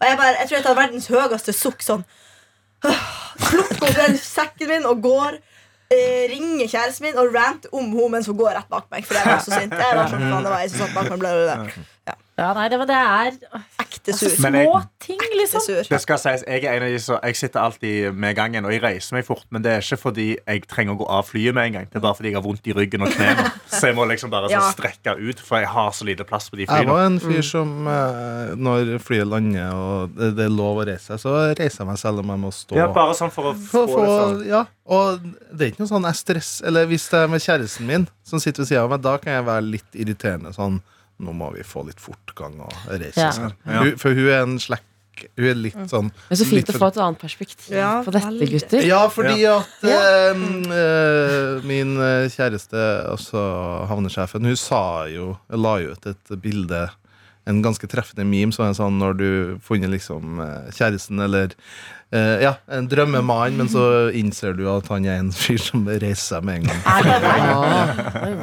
[0.00, 2.04] Og jeg, bare, jeg tror jeg tar verdens høyeste sukk sånn.
[2.80, 5.40] Plukker opp den sekken min og går.
[5.90, 9.04] Eh, ringer kjæresten min og ranter om henne mens hun går rett bak meg.
[9.08, 9.74] For jeg var så sint.
[9.74, 11.88] Jeg var sånn, faen, det var jeg som satt bak meg, ble det der.
[12.12, 12.14] Ja,
[12.56, 13.30] nei, det, men det er
[13.82, 14.30] Ekte sur.
[14.44, 15.60] Men jeg- små ting, liksom.
[15.64, 15.82] sur.
[15.88, 18.72] Det skal sies, Jeg er en av de som Jeg sitter alltid med gangen, og
[18.72, 19.44] jeg reiser meg fort.
[19.50, 21.86] Men det er ikke fordi jeg trenger å gå av flyet med en gang.
[21.90, 23.50] Det er bare fordi jeg har vondt i ryggen og knærne.
[23.80, 24.60] Så jeg må liksom bare Ja.
[24.60, 26.78] sånn strekke ut, for jeg har så lite plass på de flyene.
[26.84, 30.86] Jeg var en fyr som eh, når flyet lander og det, det er lov å
[30.86, 32.76] reise seg, så reiser jeg meg selv om jeg må stå.
[32.76, 34.46] Ja, bare sånn for å For, få for, det sånn.
[34.48, 35.20] ja, og
[35.52, 38.38] det er ikke noe sånn jeg stress Eller hvis det er med kjæresten min som
[38.42, 40.52] sitter ved siden av meg, da kan jeg være litt irriterende.
[40.54, 40.80] Sånn
[41.20, 43.28] Nå må vi få litt fortgang og reise Ja.
[43.28, 43.38] oss.
[43.42, 43.52] her.
[43.66, 43.82] Ja.
[43.84, 44.86] Hun, for hun er en slekk.
[45.36, 48.46] Hun er litt sånn Men så fint å få et annet perspektiv Ja, på dette,
[48.48, 48.86] gutter.
[48.88, 49.98] Ja, fordi at ja.
[50.30, 53.42] eh, min eh, kjæreste, altså
[53.90, 54.80] havnesjefen, hun sa
[55.12, 56.86] jo La jo ut et bilde
[57.48, 59.28] en ganske treffende meme som er sånn når du
[59.64, 61.52] funnet liksom eh, kjæresten eller
[62.12, 66.36] eh, ja, en drømmemann, men så innser du at han er en fyr som reiser
[66.36, 66.82] seg med en gang.
[66.86, 67.32] Er det det?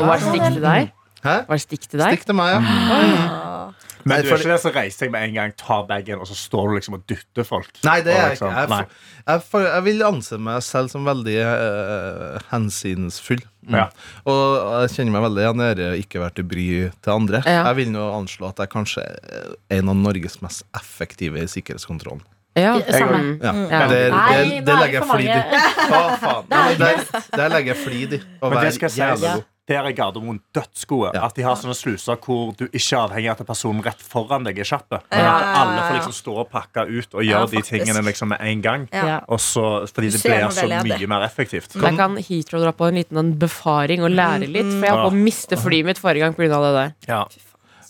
[0.02, 0.92] Og er det til deg?
[1.24, 1.36] Hæ?
[1.48, 2.14] Var det stikk til deg?
[2.14, 3.68] Stikk til meg, ja.
[4.08, 6.36] Men du er ikke det som reiser deg med en gang, tar bagen, og så
[6.38, 7.72] står du liksom og dytter folk?
[7.84, 8.78] Nei, det er liksom, jeg ikke.
[8.78, 13.44] Jeg, jeg, f- jeg vil anse meg selv som veldig uh, hensynsfull.
[13.68, 13.90] Ja.
[14.30, 17.44] Og jeg kjenner meg veldig igjen i det å ikke være til bry til andre.
[17.44, 17.66] Ja.
[17.68, 19.52] Jeg vil nå anslå at jeg kanskje er
[19.82, 22.24] en av Norges mest effektive i sikkerhetskontrollen.
[22.58, 22.78] Ja.
[22.88, 23.20] Samme.
[23.20, 23.36] Mm.
[23.44, 23.52] Ja.
[23.70, 23.84] Ja.
[23.92, 25.62] Det, det, det, er legger jeg flid i.
[25.92, 26.50] Å, faen.
[26.80, 28.24] Der, legger jeg flid i.
[28.40, 29.46] Å være jævla jævlig god.
[29.68, 31.12] Der er Gardermoen dødsgode.
[31.16, 31.26] Ja.
[31.28, 34.48] At de har sånne sluser hvor du ikke er avhengig av at personen rett foran
[34.48, 35.00] deg er kjapp.
[35.12, 38.32] Men at alle får liksom stå og pakke ut og Ja, gjøre de tingene liksom
[38.32, 38.88] med en gang.
[38.96, 39.04] Ja.
[39.12, 39.18] Ja.
[39.28, 41.76] Og så, fordi det blir så det mye mer effektivt.
[41.76, 44.72] Der kan Heathrow dra på en liten en befaring og lære litt.
[44.72, 46.62] For jeg holdt på å miste flyet mitt forrige gang pga.
[46.64, 46.96] det der.
[47.10, 47.22] Ja.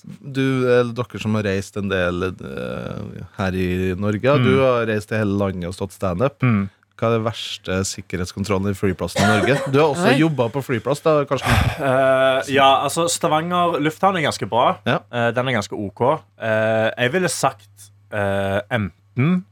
[0.08, 4.46] Du, eller dere som har reist en del eh, her i Norge, mm.
[4.46, 6.40] du har reist til hele landet og stått standup.
[6.42, 6.70] Mm.
[6.98, 9.58] Hva er det verste sikkerhetskontrollen i flyplassen i Norge?
[9.70, 11.60] Du har også jobba på flyplass, da, Karsten?
[11.78, 14.80] Uh, ja, altså Stavanger lufthavn er ganske bra.
[14.88, 15.04] Ja.
[15.14, 16.02] Uh, den er ganske OK.
[16.02, 19.44] Uh, jeg ville sagt eh, enten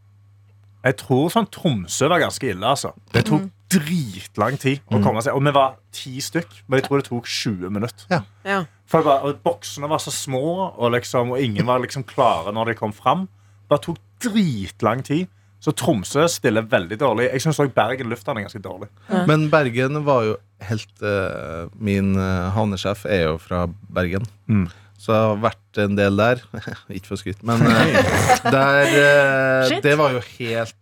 [0.85, 2.95] Jeg tror sånn Tromsø var ganske ille, altså.
[3.13, 7.01] Det tok dritlang tid å komme seg Og vi var ti stykk, men jeg tror
[7.01, 8.09] det tok 20 minutter.
[8.45, 8.59] Ja.
[8.89, 12.71] For bare, og Boksene var så små, og, liksom, og ingen var liksom klare når
[12.73, 13.25] de kom fram.
[13.25, 15.29] Det bare tok dritlang tid.
[15.65, 17.29] Så Tromsø stiller veldig dårlig.
[17.33, 18.91] Jeg syns òg Bergen lufthavn er ganske dårlig.
[19.25, 24.27] Men Bergen var jo helt uh, Min eh, havnesjef er jo fra Bergen.
[24.45, 24.67] Mm.
[25.01, 26.43] Så jeg har vært en del der.
[26.95, 27.97] Ikke for skryt, men uh,
[28.45, 30.77] der uh, Det var jo helt,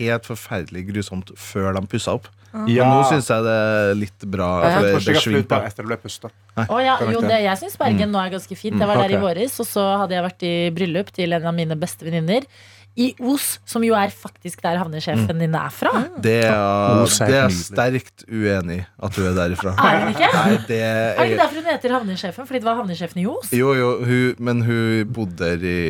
[0.00, 2.28] helt forferdelig grusomt før de pussa opp.
[2.66, 2.86] Ja.
[2.88, 4.52] Nå syns jeg det er litt bra.
[4.64, 5.54] Ja, Jeg det tror ikke jeg har svinger flydd på.
[5.54, 6.38] der etter det ble pustet.
[6.56, 8.78] Å ja, jo, det, jeg syns Bergen nå er ganske fint.
[8.80, 11.54] Jeg var der i våres, og så hadde jeg vært i bryllup til en av
[11.54, 12.48] mine beste venninner.
[12.96, 15.90] I Os, som jo er faktisk der havnesjefen din er fra.
[16.24, 19.74] Det er, er det er jeg sterkt uenig i at du er derifra.
[19.76, 20.30] Er hun ikke?
[20.32, 22.46] Nei, det Er det ikke er, derfor hun heter havnesjefen?
[22.48, 23.52] Fordi det var havnesjefen i Os?
[23.52, 25.82] jo, jo, hun, men hun bodde der i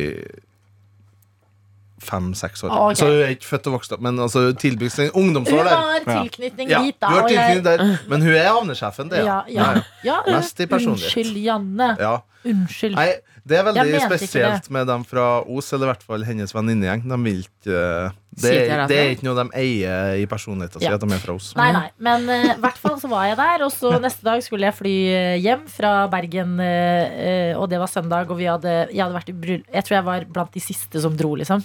[2.07, 2.69] fem-seks år.
[2.71, 2.97] Ah, ok.
[2.99, 5.73] Så hun er ikke født og vokst opp, men altså, tilbygd Hun ungdomsår der.
[5.75, 7.07] har tilknytning Ja, da.
[7.07, 9.23] har tilknytning der, men hun er havnesjefen, det.
[9.25, 9.69] ja, ja,
[10.05, 11.07] ja, Mest i personlighet.
[11.09, 11.89] Unnskyld, Janne.
[11.99, 12.13] Ja.
[12.45, 12.95] Unnskyld.
[12.95, 13.09] Nei,
[13.47, 17.05] det er veldig spesielt med dem fra Os, eller i hvert fall hennes venninnegjeng.
[17.07, 18.51] De vil ikke eh, det,
[18.91, 20.97] det er ikke noe de eier i personligheten sin, Ja.
[20.99, 21.47] at de er fra Os.
[21.57, 23.63] Nei, nei, men i i hvert fall så var jeg der.
[23.65, 27.79] Og så neste dag skulle jeg fly eh, hjem fra Bergen, eh, eh, og det
[27.81, 28.29] var søndag.
[28.29, 29.63] Og vi hadde, jeg hadde vært i bryll...
[29.73, 31.63] Jeg tror jeg var blant de siste som dro, liksom.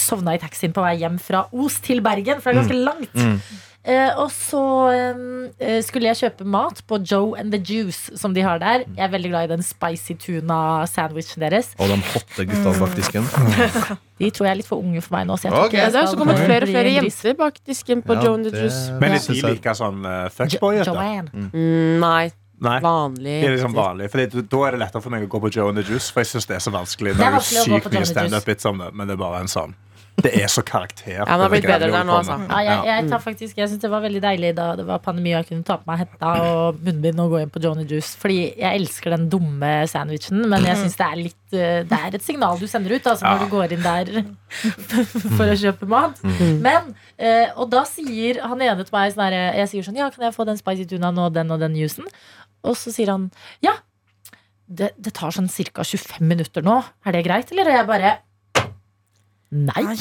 [0.00, 3.14] Sovna i taxien på vei hjem fra Os til Bergen, for det er ganske langt.
[3.14, 3.38] Mm.
[3.38, 4.60] Eh, og så
[5.60, 8.86] eh, skulle jeg kjøpe mat på Joe and the Juice, som de har der.
[8.88, 11.74] Jeg er veldig glad i den spicy tuna-sandwichen deres.
[11.76, 13.28] Og de hotte gutta bak disken.
[14.14, 15.34] De tror jeg er litt for unge for meg nå.
[15.34, 15.66] Så jeg okay.
[15.66, 18.30] ikke jeg det er også kommet flere og flere en jenter bak disken på Ja,
[18.30, 18.94] and the Juice.
[19.02, 20.86] Men er de like sånn uh, Jo- fuckboyete?
[20.94, 21.48] Joanne.
[21.50, 22.28] Mm, nei,
[22.62, 22.76] Nei.
[22.84, 23.34] vanlig.
[23.42, 25.74] Det er liksom vanlig, Fordi Da er det lettere for meg å gå på Joe
[25.74, 26.12] and the Juice.
[26.14, 27.16] For jeg synes det er så vanskelig.
[27.18, 28.14] Det er vanskelig å gå sykt på Joe mye and the Juice.
[28.14, 29.74] standup-bits om det, men det er bare en sånn
[30.22, 31.10] Det er så karakter.
[31.10, 32.36] Ja, men det har blitt bedre der nå, altså.
[32.46, 35.32] Ja, jeg, jeg, tar faktisk, jeg synes det var veldig deilig da det var pandemi
[35.34, 38.12] og jeg kunne ta på meg hetta og munnbind og gå inn på Johnny Juice.
[38.22, 42.14] Fordi jeg elsker den dumme sandwichen, men jeg syns det er litt eh, Det er
[42.20, 43.44] et signal du sender ut altså, når Ja.
[43.44, 44.12] du går inn der
[45.36, 46.22] for å kjøpe mat.
[46.62, 50.28] Men, eh, Og da sier han ene til meg sånn Jeg sier sånn Ja, kan
[50.28, 52.06] jeg få den spicy tunaen og den og den juicen?
[52.64, 53.26] Og så sier han
[53.66, 53.74] ja.
[54.64, 55.82] Det, det tar sånn ca.
[55.84, 56.78] 25 minutter nå.
[57.04, 57.68] Er det greit, eller?
[57.68, 58.14] Og jeg bare
[59.54, 59.94] Nei,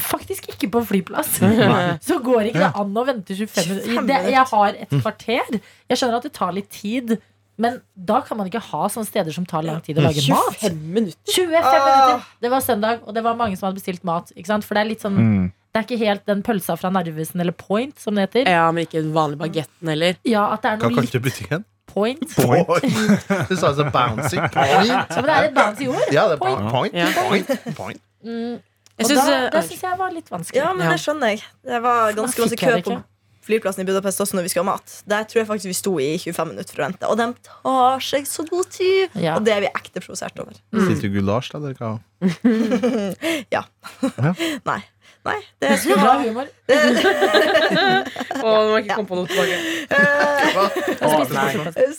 [0.00, 1.38] faktisk ikke på flyplass.
[2.08, 4.30] Så går ikke det an å vente 25 minutter.
[4.32, 5.58] Jeg har et kvarter.
[5.90, 7.18] Jeg skjønner at det tar litt tid,
[7.60, 10.56] men da kan man ikke ha sånne steder som tar lang tid å lage mat.
[10.62, 11.36] 25 minutter.
[11.36, 12.26] 25 minutter!
[12.40, 14.32] Det var søndag, og det var mange som hadde bestilt mat.
[14.38, 14.64] Ikke sant?
[14.64, 15.46] For det er litt sånn Mm.
[15.68, 18.48] Det er ikke helt den pølsa fra Narvesen eller Point, som det heter.
[18.48, 20.16] Ja, men ikke den vanlige bagetten heller.
[20.26, 21.66] Ja, at det er noe kan, litt butikken?
[21.92, 22.20] point.
[23.48, 24.36] Du sa altså bouncy.
[24.36, 24.88] Point.
[24.88, 26.08] Ja, men det er et bouncy ord.
[26.12, 26.70] Ja, det er Point.
[26.72, 26.94] point.
[27.28, 27.76] Point.
[27.76, 28.02] point.
[28.24, 28.58] Mm,
[29.04, 30.58] og synes, da, eh, det syns jeg var litt vanskelig.
[30.60, 30.90] Ja, men Ja.
[30.92, 31.40] det skjønner jeg.
[31.64, 33.04] Det var ganske masse kø på
[33.48, 34.88] flyplassen i Budapest også når vi skulle ha mat.
[35.08, 37.04] Der tror jeg faktisk vi sto i 25 minutter for å vente.
[37.08, 39.08] Og de tar seg så god tid!
[39.16, 39.36] Ja.
[39.38, 40.52] Og det er vi ekte provosert over.
[40.74, 41.76] Sitter du gulasj, da, dere?
[41.80, 41.92] hva?
[44.72, 44.82] Nei.
[45.28, 46.46] Nei, det er er bra humor.
[48.38, 49.56] Å, nå må jeg ikke komme på noe tilbake.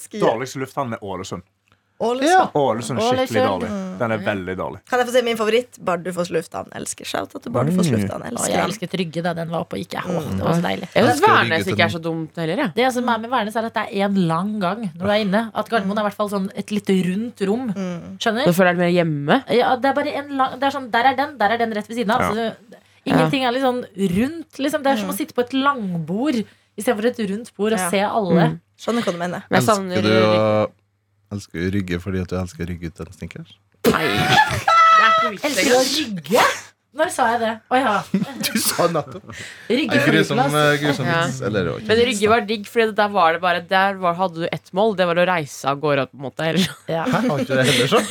[0.09, 0.21] Ikke.
[0.23, 1.43] Dårligste lufthavn er Ålesund.
[1.99, 2.51] Ålesund.
[2.55, 3.49] Ålesund er skikkelig Ålesund.
[3.49, 3.99] dårlig.
[3.99, 4.79] Den er veldig dårlig.
[4.87, 5.79] Kan jeg få si min favoritt?
[5.83, 6.69] Bardufoss lufthavn.
[6.79, 8.23] Elsker shout-out til Bardufoss lufthavn.
[8.23, 8.69] Å, Elsker jeg den.
[8.69, 9.97] elsket Rygge da den var oppe og gikk.
[9.99, 10.87] Åh, det var så deilig.
[10.95, 12.61] Jeg syns Værnes ikke er så dumt heller.
[12.63, 12.73] Jeg.
[12.79, 15.23] Det som er med Værnes, er at det er én lang gang når du er
[15.25, 15.41] inne.
[15.53, 17.67] At Gardermoen er i hvert fall sånn et litt rundt rom.
[17.75, 18.47] Skjønner?
[18.47, 19.39] Nå føler jeg det mer hjemme.
[19.59, 21.73] Ja, det er bare en lang Det er sånn, Der er den, der er den
[21.75, 22.31] rett ved siden av.
[22.35, 22.53] Ja.
[23.05, 23.83] Ingenting er litt sånn
[24.15, 24.55] rundt.
[24.59, 24.83] Liksom.
[24.83, 26.45] Det er som å sitte på et langbord
[26.79, 27.89] istedenfor et rundt bord og Ja.
[27.89, 28.43] se alle.
[28.55, 28.59] Mm.
[28.79, 29.43] Skjønner hva du mener.
[29.49, 30.67] Men jeg savner du å
[31.33, 33.53] Elsker du rygge fordi at du elsker rygge ut en snickers?
[33.89, 34.07] Nei.
[34.09, 36.47] Det er Elsker å rygge!
[36.99, 37.49] Når sa jeg det?
[37.69, 37.89] Å ja.
[38.47, 39.27] Du sa nettopp
[39.69, 41.19] Rygge grusom, eh, grusom Ja.
[41.45, 44.41] Eller det var Men Rygge var digg, Fordi der var det bare Der var, hadde
[44.41, 44.95] du ett mål.
[44.97, 46.07] Det var å reise av gårde.
[46.09, 46.49] på en måte?
[46.89, 47.05] Ja.
[47.05, 48.01] Hæ, har ikke det heller så?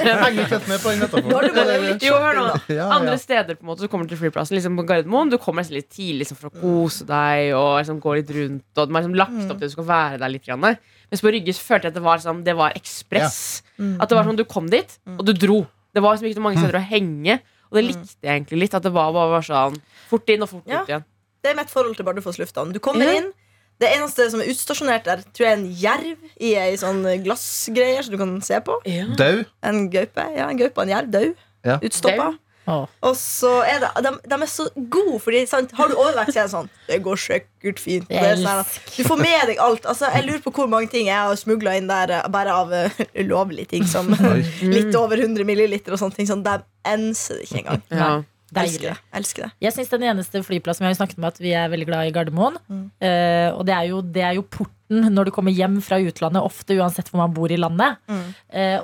[0.00, 2.00] Henger ikke med på den metaforen.
[2.08, 2.46] Jo, hør nå.
[2.48, 2.88] Ja, ja.
[2.96, 5.28] Andre steder på en måte så kommer du til flyplassen liksom på Gardermoen.
[5.32, 8.64] Du kommer nesten litt tidlig liksom, for å kose deg og liksom, gå litt rundt.
[8.72, 10.46] Og de har liksom, lagt opp til at du skal være der litt.
[10.48, 10.72] Grann.
[11.10, 13.62] Mens på Rygge så følte jeg at det var, sånn, det var ekspress.
[13.78, 15.66] At det var sånn du kom dit, og du dro.
[15.94, 17.40] Det var liksom ikke så mange steder å henge.
[17.70, 18.74] Og det likte jeg egentlig litt.
[18.74, 19.78] At det var bare var sånn
[20.10, 20.82] fort inn og fort Ja.
[20.82, 21.04] ut igjen.
[21.42, 22.72] Det er mitt forhold til Bardufoss lufthavn.
[22.72, 23.20] Du kommer Ja.
[23.20, 23.32] inn.
[23.78, 28.02] Det eneste som er utstasjonert der, tror jeg er en jerv i ei sånn glassgreie
[28.02, 28.80] som du kan se på.
[29.16, 29.44] Dau.
[29.62, 30.24] En gaupe.
[30.36, 31.10] Ja, en gaupe og en jerv.
[31.10, 31.34] Død.
[31.64, 31.78] Ja.
[31.78, 32.38] Utstoppa.
[32.66, 32.86] Åh.
[33.06, 36.42] Og så er det, de, de er så gode, fordi sant, har du overvekt, så
[36.42, 38.08] er det sånn Det går sikkert fint.
[38.10, 38.62] Det sånn,
[38.96, 39.86] du får med deg alt.
[39.86, 42.72] Altså, jeg lurer på hvor mange ting jeg har smugla inn der eh, bare av
[42.74, 43.86] uh, ulovlige ting.
[43.86, 44.10] Som
[44.76, 46.30] litt over 100 milliliter og sånne ting.
[46.30, 47.84] Sånn, de enser det ikke engang.
[47.94, 48.10] Ja.
[48.56, 48.98] Elsker det.
[49.18, 49.50] Elsker det.
[49.64, 52.12] Jeg syns den eneste flyplassen Vi har snakket om at vi er veldig glad i
[52.14, 52.58] Gardermoen.
[53.02, 54.46] Eh, og det er, jo, det er jo
[54.86, 57.96] porten når du kommer hjem fra utlandet, ofte uansett hvor man bor i landet.
[58.06, 58.32] Mm.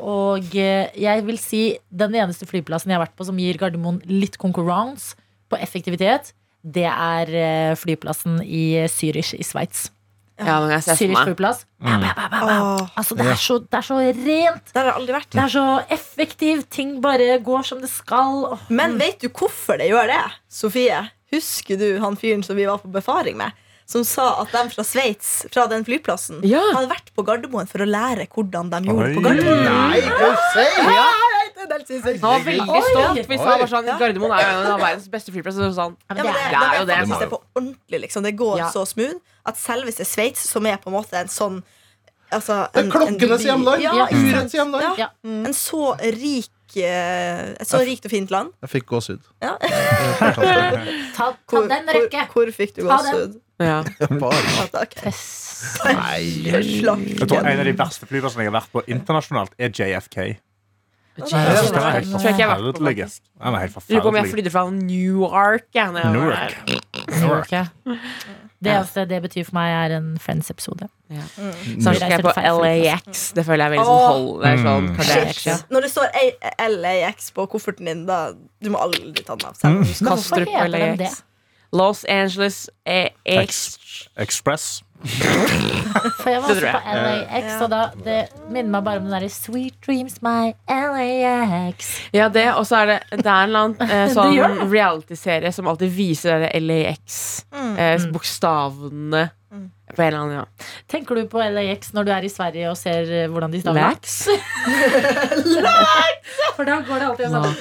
[0.03, 4.01] og eh, jeg vil si den eneste flyplassen jeg har vært på som gir Gardermoen
[4.07, 5.17] litt konkurranse
[5.49, 6.33] på effektivitet,
[6.63, 9.91] det er eh, flyplassen i Zürich i Sveits.
[10.39, 11.31] ja, men jeg ser for Zürich meg.
[11.31, 11.65] flyplass.
[11.79, 12.89] Ba, ba, ba, ba, ba.
[12.97, 14.71] Altså, det, er så, det er så rent.
[14.71, 15.31] Det har det aldri vært.
[15.33, 16.71] Det er så effektivt.
[16.71, 18.57] Ting bare går som det skal.
[18.71, 20.23] Men vet du hvorfor det gjør det?
[20.51, 21.03] Sofie,
[21.35, 23.53] husker du han fyren som vi var på befaring med?
[23.87, 26.63] Som sa at de fra Sveits, fra den flyplassen, Ja.
[26.73, 29.15] hadde vært på Gardermoen for å lære hvordan de gjorde Oi.
[29.15, 29.65] på Gardermoen.
[29.65, 31.23] Nei, hva
[31.87, 32.21] sinnssykt.
[32.23, 33.29] Han var veldig stolt.
[33.29, 35.69] Vi sa bare sånn Gardermoen er jo en av verdens beste flyplasser.
[35.69, 37.29] Og sånn, Ja, Ja, men det det, er, det jo det, det.
[37.31, 38.01] på ordentlig.
[38.07, 38.23] Liksom.
[38.23, 38.71] Det går Ja.
[38.71, 41.63] så smooth at selveste Sveits, som er på en måte en sånn
[42.33, 43.81] altså, Det er klokkenes hjemland.
[43.83, 44.83] Ja, Ja, Urets hjemland.
[44.83, 44.95] Ja.
[44.99, 45.09] Ja.
[45.25, 46.49] En så rik
[47.69, 48.53] så rikt og fint land.
[48.65, 49.25] Jeg fikk gåsehud.
[49.45, 49.55] Ja.
[50.23, 50.31] Ta,
[51.13, 52.23] ta Hvor, den, hvor, Røkke.
[52.33, 53.37] hvor fikk du gåsehud?
[53.71, 53.81] ja.
[54.21, 54.41] Bare.
[54.57, 54.97] Ja, takk.
[55.93, 56.23] Nei.
[56.49, 56.87] Jeg
[57.29, 60.17] tror En av de verste flyplassene jeg har vært på internasjonalt, er JFK.
[60.23, 60.41] Jeg
[61.19, 63.09] Jeg synes den er helt forferdelig.
[63.37, 65.69] Den er helt Lurer på om jeg flydde fra Newark.
[65.77, 66.57] Newark.
[67.21, 67.53] Newark.
[68.63, 70.87] Det eneste det betyr for meg, er en Friends-episode.
[71.83, 73.33] Så skal jeg på LAX.
[73.35, 74.31] Det føler jeg veldig sånn hold.
[74.45, 74.95] Det sånn Mm.
[74.97, 75.59] Kardashian.
[75.71, 76.07] Når det står
[76.77, 78.33] LAX på kofferten din, da
[78.63, 79.55] Du må aldri ta den av.
[79.59, 79.83] Selv.
[79.83, 81.11] Men hvorfor heter den det?
[81.73, 83.79] Los Angeles AX.
[84.21, 84.83] Express.
[85.03, 88.19] For jeg var også på LAX, og da, det
[88.53, 91.89] minner meg bare om den derre Sweet Dreams My LAX.
[92.15, 94.69] Ja, det, og så er det Det er en eller annen eh, sånn gjør det.
[94.71, 97.19] reality-serie som alltid viser det LAX.
[97.51, 97.73] Mm.
[97.75, 99.25] Eh, bokstavene
[99.93, 100.69] på en eller annen, ja.
[100.89, 103.83] Tenker du på LAX når du er i Sverige og ser eh, hvordan de staver
[103.91, 104.23] Lax?
[106.57, 107.53] For da går det alltid sånn.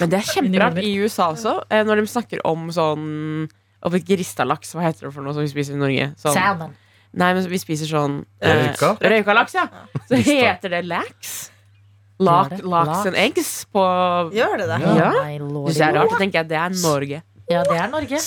[0.00, 3.48] Men det er kjemperart i USA også, eh, når de snakker om sånn
[3.84, 6.06] Om ikke rista laks, hva heter det for noe som vi spiser i Norge?
[6.16, 6.70] Sånn, Salmon.
[7.12, 8.94] nei, men vi spiser sånn eh, Røyka?
[9.02, 9.66] Røyka laks, ja.
[10.08, 11.50] Så heter det lax.
[12.18, 13.06] Lak, laks Laks.
[13.10, 13.82] and eggs på
[14.32, 14.78] Gjør det det?
[14.86, 15.10] Ja.
[15.18, 15.72] My lord.
[15.74, 17.22] Det er rart, så tenker jeg det er Norge.
[17.50, 18.20] Ja, det er Norge.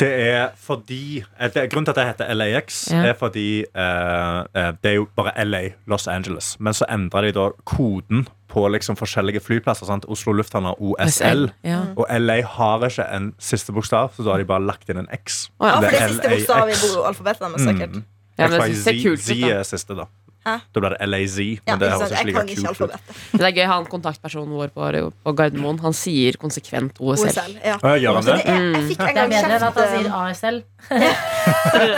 [0.00, 3.04] Det er fordi eh, det, Grunnen til at det heter LAX, Ja.
[3.10, 6.56] er fordi eh, eh, det er jo bare LA, Los Angeles.
[6.58, 9.86] Men så endra de da koden på liksom forskjellige flyplasser.
[9.86, 10.04] Sant?
[10.08, 11.48] Oslo lufthavn har OSL.
[11.64, 11.80] Ja.
[11.96, 15.08] Og LA har ikke en siste bokstav, så da har de bare lagt inn en
[15.14, 15.48] X.
[15.60, 15.80] Oh, ja.
[15.80, 17.94] Det er er siste bokstav i alfabetet deres, sikkert.
[17.94, 18.04] Mm.
[18.38, 20.08] Ja, men det ser kult ut, Z er siste, da.
[20.44, 20.54] Hæ?
[20.74, 21.36] Da blir det LAZ.
[21.38, 22.90] Men Ja, det ikke høres ikke like ikke kult ut.
[23.32, 24.82] Men det er gøy, han kontaktpersonen vår på,
[25.24, 27.30] på Gardermoen Han sier konsekvent OSL.
[27.30, 27.52] OSL.
[27.64, 27.76] Ja.
[27.80, 28.34] Å, Gjør han det?
[28.36, 30.62] det er, jeg fikk en er gang bedre enn at han sier eh, ASL.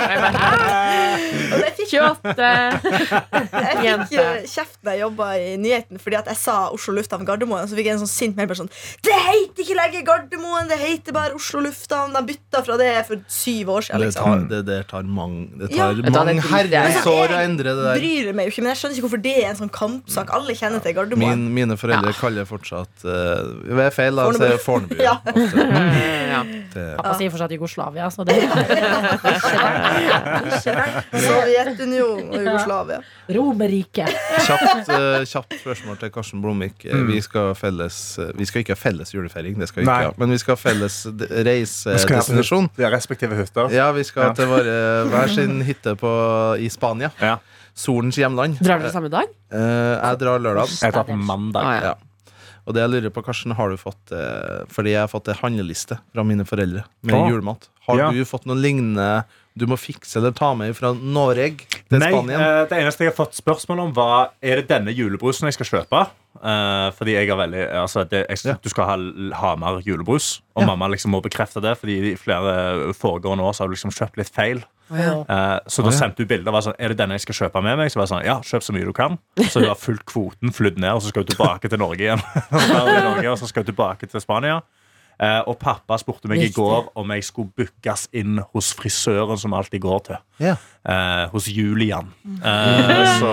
[0.06, 2.50] og jeg fikk, 28
[3.56, 7.26] jeg fikk eh, kjeft da jeg jobba i nyheten fordi at jeg sa Oslo lufthavn
[7.28, 7.66] Gardermoen.
[7.70, 8.70] Så fikk jeg en sånn sint melding sånn
[9.06, 12.14] Det heter ikke lenger Gardermoen, det heter bare Oslo lufthavn.
[12.16, 14.00] De bytta fra det for syv år siden.
[14.02, 14.24] Det Liksom.
[14.24, 15.90] tar, det det tar mange Det Ja.
[15.90, 17.98] tar mange det jeg herrens år å endre det der.
[18.00, 20.30] bryr meg jo ikke, men jeg skjønner ikke hvorfor det er en sånn kampsak.
[20.36, 21.46] Alle kjenner til Gardermoen.
[21.46, 23.12] Min, mine foreldre kaller fortsatt uh,
[23.66, 24.96] Ved feil, da, så er det Fornebu.
[25.06, 25.16] Ja.
[26.36, 26.40] Ja.
[26.98, 28.36] Pappa sier fortsatt Jugoslavia, så det
[30.66, 32.98] Sovjetunionen og Jugoslavia.
[33.36, 34.10] Romerriket.
[34.46, 36.84] Kjapt, uh, kjapt spørsmål til Karsten Blomvik.
[36.86, 37.06] Mm.
[37.10, 40.14] Vi skal felles eh, Vi skal ikke ha felles julefeiring, det skal vi ikke ha.
[40.20, 42.68] Men vi skal ha felles d- Vi skal reisedestinasjon.
[42.76, 43.72] De har respektive hytter.
[43.74, 44.32] Ja, vi skal Ja.
[44.36, 46.10] til vår, eh, hver sin hytte på,
[46.60, 47.10] i Spania.
[47.20, 47.36] Ja.
[47.76, 48.58] Solens hjemland.
[48.64, 49.30] Drar dere samme dag?
[49.52, 50.72] Eh, jeg drar lørdag.
[50.80, 51.62] Jeg tar på mandag.
[51.62, 51.92] Ah, ja.
[51.92, 51.96] Ja.
[52.66, 55.38] Og det jeg lurer på, Karsten, har du fått eh, Fordi jeg har fått en
[55.38, 57.28] handleliste fra mine foreldre med ah.
[57.30, 57.68] julemat.
[57.86, 58.08] Har Ja.
[58.10, 59.24] du fått noe lignende
[59.56, 62.36] du må fikse eller ta med fra Norge til Nei, Spania?
[62.36, 65.70] Uh, det eneste jeg har fått spørsmål om, var Er det denne julebrusen jeg skal
[65.70, 66.02] kjøpe.
[66.36, 68.56] Uh, fordi jeg har veldig altså, det, jeg, Ja.
[68.60, 68.96] Du skal ha
[69.40, 70.66] Hamar julebrus, og Ja.
[70.74, 71.78] mamma liksom må bekrefte det.
[71.80, 74.64] Fordi i flere foregående år så har du liksom kjøpt litt feil.
[74.90, 75.12] Ja.
[75.22, 75.98] Eh, så da ja.
[75.98, 76.54] sendte hun bilder.
[76.54, 77.92] Var sånn, er det denne jeg skal kjøpe med meg?
[77.92, 79.18] Så var jeg sånn, ja, kjøp så mye du kan.
[79.42, 82.24] Så hun har fulgt kvoten, flydd ned, og så skal hun tilbake til Norge igjen.
[83.08, 84.60] Norge, og så skal hun tilbake til Spania.
[85.16, 89.54] Uh, og pappa spurte meg i går om jeg skulle bookes inn hos frisøren som
[89.56, 90.18] alltid går til.
[90.42, 90.60] Yeah.
[90.84, 92.10] Uh, hos Julian.
[92.44, 93.30] Eh, så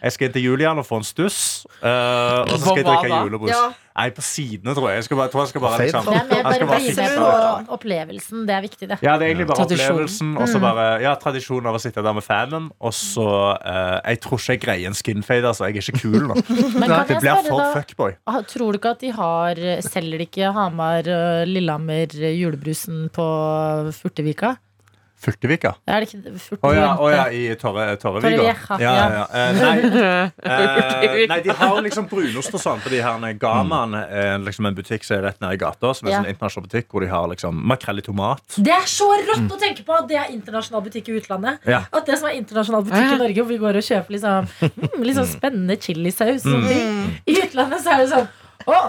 [0.00, 1.38] jeg skal inn til Julian og få en stuss.
[1.82, 3.52] Uh, og så skal jeg drikke julebrus.
[3.52, 3.68] Ja.
[4.00, 5.00] Nei, på sidene, tror jeg.
[5.00, 7.74] Jeg skal bare, tror jeg skal bare liksom, Det er mer bare bli med på
[7.76, 8.44] opplevelsen.
[8.48, 8.98] Det er viktig, det.
[9.04, 9.90] Ja, det er egentlig bare Tradisjon.
[9.90, 10.30] opplevelsen.
[10.40, 12.70] Og så bare, ja, tradisjonen av å sitte der med fanen.
[12.80, 15.68] Og så uh, Jeg tror ikke jeg greier en skinfade, altså.
[15.68, 16.38] Jeg er ikke kul nå.
[16.80, 18.16] Men kan Det blir for da fuckboy.
[18.54, 21.12] Tror du ikke at de har Selger de ikke Hamar
[21.50, 23.28] Lillehammer julebrusen på
[24.00, 24.56] Furtevika?
[25.20, 25.74] Furtevika.
[25.84, 28.78] Er det ikke Å oh, ja, oh, ja, i Torre, Torrevika.
[28.80, 29.24] Ja, ja, ja.
[29.36, 29.74] Eh, nei,
[30.48, 34.78] eh, nei, de har liksom brunost og sånn på de her Gaman, er liksom en
[34.78, 35.92] butikk som er rett nede i gata.
[35.96, 36.22] Som er Ja.
[36.22, 38.56] en sånn internasjonal butikk Hvor de har liksom makrell i tomat.
[38.56, 41.60] Det er så rått å tenke på at det er internasjonal butikk i utlandet.
[41.68, 41.84] Ja.
[41.92, 45.14] At det som er internasjonal butikk i Norge, hvor vi går og kjøper liksom, mm,
[45.20, 46.48] sånn spennende chilisaus.
[46.48, 47.20] mm.
[47.28, 48.28] I utlandet så er det sånn
[48.70, 48.82] Å!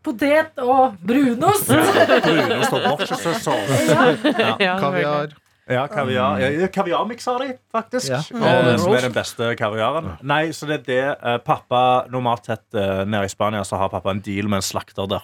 [0.00, 1.68] Potet og brunost!
[1.68, 4.56] Brunost og worcestershire.
[4.64, 5.34] Ja, Kaviar.
[5.70, 6.40] Ja, kaviar.
[6.42, 8.08] Ja, Kaviarmiks har de, faktisk.
[8.10, 8.18] Ja.
[8.18, 10.12] Eh, som er den beste kaviaren.
[10.26, 13.92] Nei, så det er det eh, pappa Normalt sett eh, nede i Spania så har
[13.92, 15.22] pappa en deal med en slakter der.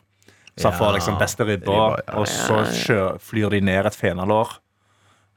[0.56, 2.14] Så han Ja, får liksom beste ribba, ribba, ja.
[2.16, 2.26] og
[2.72, 4.54] så flyr de ned et fenalår.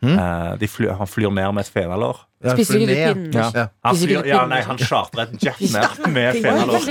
[0.06, 0.14] Hm?
[0.16, 2.22] Eh, de flyr, han flyr ned med et fenalår.
[2.40, 3.16] Ja, Spiser ikke du ned.
[3.16, 3.36] pinner?
[3.36, 3.68] Ja.
[3.84, 3.92] Ja.
[3.92, 6.86] Spiser ja, nei, han chartrer et jet ned med fenalår.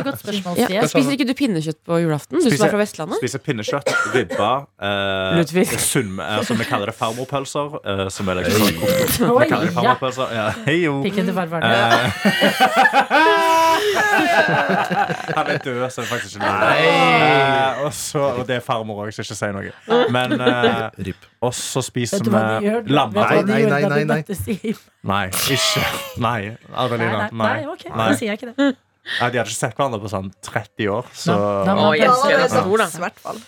[0.68, 0.82] Ja.
[0.84, 2.36] Spiser ikke du pinnekjøtt på julaften?
[2.36, 3.16] Du som er fra Vestlandet?
[3.22, 5.40] Spiser pinnekjøtt, ribba, eh,
[5.88, 7.78] sunn, eh, som Vi kaller det farmorpølser.
[7.80, 10.36] Eh, som er liksom sånn Vi kaller det farmorpølser.
[10.36, 10.52] Ja.
[10.68, 11.00] Hei jo.
[11.00, 11.12] Eh,
[15.36, 16.76] Han er død, så det er faktisk ikke noe.
[16.76, 19.72] Eh, og, så, og det er farmor òg, så ikke si noe.
[20.12, 22.30] Men eh, Og så spiser vi?
[22.92, 23.24] Lamme...
[23.46, 24.74] Nei, nei, nei, nei.
[25.08, 25.84] Nei, ikke.
[26.20, 27.18] Nei, Adelina.
[27.18, 28.08] Nei, nei, nei, ok, Nei.
[28.08, 28.56] da sier jeg ikke det.
[29.08, 32.08] Nei, De hadde ikke sett hverandre på sånn 30 år, så Da- da må jeg
[32.08, 32.38] elsker det.
[32.38, 32.84] Ja, så stor, da.
[32.84, 33.38] I hvert fall.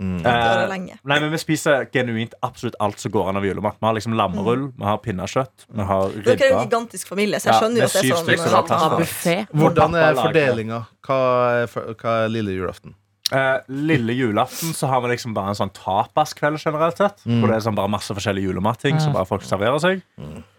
[0.00, 0.22] Mm.
[0.22, 0.94] Det var Eh, lenge.
[1.04, 3.74] Nei, men Vi spiser genuint absolutt alt som går an av julemat.
[3.78, 7.36] Vi har liksom lammerull, vi har pinnekjøtt, vi har Dere er jo en gigantisk familie,
[7.36, 8.00] så jeg skjønner jo at det
[8.40, 9.00] er sånn.
[9.00, 9.46] buffé.
[9.52, 10.86] Hvordan er fordelinga?
[11.04, 12.94] Hva er, hva er lille julaften?
[13.30, 17.20] Eh, lille julaften så har vi liksom bare en sånn tapaskveld generelt sett.
[17.26, 20.02] Hvor det er sånn bare masse forskjellige julematting som bare folk serverer seg.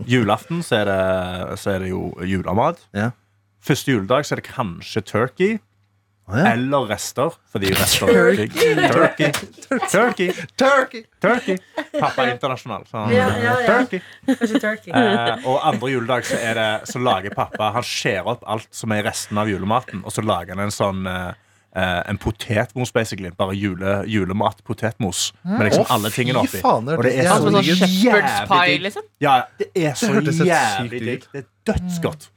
[0.07, 1.01] Julaften så er det,
[1.59, 2.79] så er det jo julemat.
[2.95, 3.11] Ja.
[3.61, 5.59] Første juledag så er det kanskje turkey.
[6.31, 6.51] Oh, ja.
[6.53, 8.53] Eller rester, fordi rester er digg.
[8.93, 9.31] Turkey.
[9.91, 10.29] Turkey.
[10.55, 11.01] Turkey!
[11.19, 11.57] Turkey.
[11.97, 12.85] Pappa er internasjonal.
[12.87, 13.67] Så han, Ja, ja, ja.
[13.67, 13.99] Turkey.
[14.61, 14.93] Turkey.
[14.95, 18.93] Eh, og andre juledag så, er det, så lager pappa Han skjærer opp alt som
[18.95, 21.33] er resten av julematen, og så lager han en sånn eh,
[21.75, 23.29] eh, en potetmos, basically.
[23.37, 25.31] Bare jule, julemat-potetmos.
[25.45, 26.59] Med liksom Å, alle tingene oppi.
[26.63, 28.81] faen, det Og det er så Altså sånn jævlig shepherd's jævlig pie, digg.
[28.87, 29.03] liksom?
[29.21, 31.23] Ja, det er så Det hørtes helt jævlig digg.
[31.23, 31.29] ut.
[31.33, 32.29] Det er dødsgodt.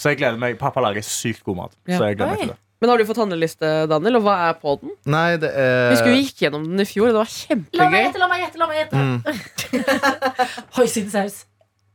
[0.00, 0.58] Så jeg gleder meg.
[0.58, 1.72] Pappa lager sykt god mat.
[1.86, 1.98] Ja.
[1.98, 2.58] Så jeg gleder meg til det.
[2.80, 4.16] Men har du fått handleliste, Daniel?
[4.16, 4.94] Og hva er på den?
[5.12, 7.10] Nei, det er Husker vi gikk gjennom den i fjor.
[7.12, 7.98] Det var La meg kjempegøy.
[8.06, 8.58] gjette, la meg gjette!
[8.62, 9.20] la meg gjette Mm.
[10.78, 11.44] Hoisinsaus.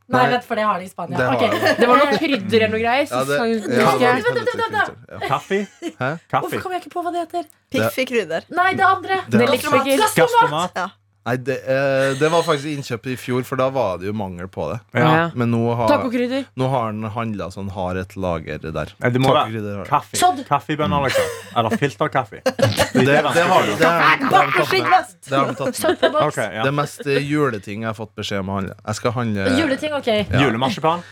[0.06, 0.32] Nei, Nei.
[0.36, 1.18] vent, for det har de i Spania.
[1.18, 3.08] Det har Det var noe krydder eller noe greier.
[3.10, 5.24] Ja, det, ja, ja, Vent, vent, vent.
[5.30, 5.60] Kaffe?
[5.82, 6.10] Hæ?
[6.30, 6.41] Kaffe.
[6.43, 7.47] Hvorfor kommer jeg ikke på hva det heter?
[7.74, 8.45] Piffig-krydder.
[8.53, 9.18] Nei, det andre.
[9.26, 10.06] Det- Nellikspiker.
[10.20, 10.78] Gastromat.
[11.26, 14.46] Nei, det, eh, det var faktisk innkjøpet i fjor, for da var det jo mangel
[14.48, 14.76] på det.
[14.94, 15.32] Ja.
[15.34, 16.44] Men nå har, Tacokrydder.
[16.56, 18.92] nå har han handla så den har et lager der.
[19.02, 20.20] Nei, det må Tacokrydder være har kaffe.
[20.22, 20.44] Sodd.
[20.46, 21.32] Kaffebønner, liksom.
[21.58, 22.44] Eller filterkaffe.
[22.96, 23.74] Det, det har de.
[23.76, 25.10] Det, har- det, har de tatt med.
[25.26, 26.16] det har de tatt med.
[26.22, 26.62] Ok, ja.
[26.62, 28.78] Det er mest eh, juleting jeg har fått beskjed om å handle.
[28.86, 30.08] Jeg skal handle Juleting, ok.
[30.14, 30.46] Ja.
[30.46, 31.04] Julemarsipan.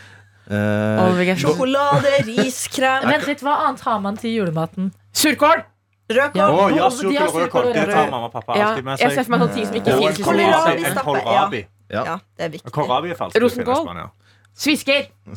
[0.48, 4.92] eh, er så- Sjokolade, riskrem, Vent litt, Hva annet har man til julematen?
[5.12, 5.64] Surkål!
[6.10, 6.40] Rødkål.
[6.40, 6.48] Ja.
[6.48, 7.70] Å, ja, surkål og rødkål.
[7.74, 9.96] Det tar mamma og pappa alltid med jeg ser for meg sånne ting som ikke
[10.00, 10.84] finnes i.
[10.90, 11.64] En kålrabi.
[11.90, 12.04] ja.
[12.04, 12.72] Ja, det er viktig.
[12.72, 13.40] Kålrabi er.
[13.40, 13.88] Rosenkål?
[14.54, 15.08] Svisker!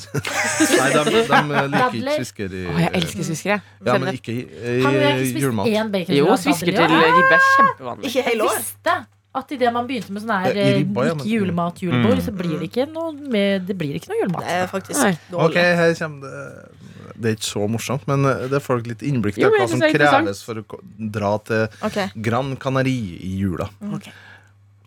[0.78, 1.38] Nei, de, de
[1.74, 3.61] liker ikke svisker i oh, jeg elsker svisker, jeg.
[3.88, 5.70] Ja, men ikke i, i Har du ikke spist julemat.
[5.74, 6.18] én bacon?
[6.20, 8.11] Jo, svisker til ribbe er kjempevanlig.
[8.11, 8.59] Ikke hele år.
[8.59, 8.93] visste
[9.38, 12.22] at idet man begynte med sånn her eh, ribba, ja, men- ikke julemat, julebord, Mm.
[12.28, 14.45] så blir det ikke noe, med, det blir ikke noe julemat.
[14.45, 15.01] Det er faktisk
[15.32, 15.49] dårlig.
[15.49, 16.87] Ok, her kommer det
[17.18, 19.82] Det er ikke så morsomt, men eh, det får dere litt innblikk til hva som
[19.82, 20.82] kreves for å
[21.18, 22.11] dra til okay.
[22.13, 23.70] Gran Canaria i jula.
[23.97, 24.13] Okay.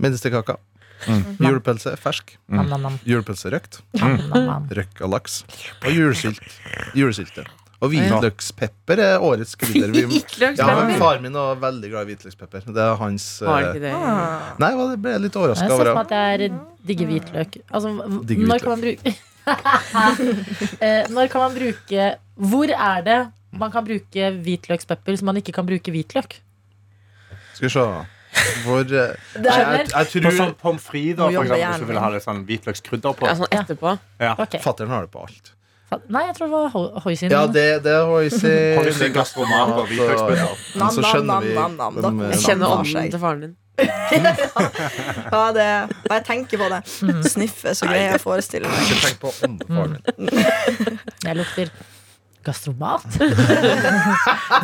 [0.00, 0.56] Medisterkaka.
[1.08, 1.22] Mm.
[1.40, 2.34] Julepølse fersk.
[2.52, 2.98] Mm.
[3.08, 3.80] Julepølse røkt.
[3.96, 4.18] Mm.
[4.30, 4.68] nam,
[5.06, 5.42] av laks.
[5.84, 6.44] Og julesylt.
[6.98, 7.46] Julesylte.
[7.80, 9.94] Og hvitløkspepper er årets krydder.
[9.94, 10.20] Vi-
[10.60, 10.66] Ja.
[11.00, 12.66] Far min var veldig glad i hvitløkspepper.
[12.68, 13.94] Det er hans Har eh, ikke det.
[13.96, 14.52] Ah.
[14.60, 16.52] Nei, det ble jeg litt Jeg ser for meg at jeg
[16.86, 17.60] digger hvitløk.
[17.70, 19.14] Altså, digger Digge når kan man bruke
[21.14, 22.09] Når kan man bruke
[22.41, 23.20] Hvor er det
[23.51, 26.36] man kan bruke hvitløkspepper som man ikke kan bruke hvitløk?
[27.57, 27.86] Skal vi se
[28.64, 31.99] Hvor eh, jeg, er jeg, jeg På sånn pommes frites, da, for eksempel, så vil
[31.99, 33.26] du ha litt sånn hvitløkskrydder på.
[33.26, 33.97] Ja, sånn etterpå.
[34.22, 34.36] Ja.
[34.36, 34.62] okay.
[34.62, 35.51] fatter'n har det på alt.
[36.09, 37.32] Nei, jeg tror det var ho- hoisin.
[37.34, 38.76] Ja, det, det er Hoisin.
[38.78, 40.61] Hoisin, gastromat og hvitløksbøtter.
[40.78, 42.20] Men så Nam, skjønner nam, vi nam.
[42.22, 43.57] eh, Jeg kjenner ånden til faren din.
[45.30, 45.66] Ja, det,
[46.09, 46.80] bare jeg tenker på det.
[47.30, 48.82] Sniffe, så greier jeg å forestille meg.
[48.86, 50.99] Ikke tenk på åndefaren min.
[51.26, 51.72] Jeg lukter
[52.45, 53.05] gastromat.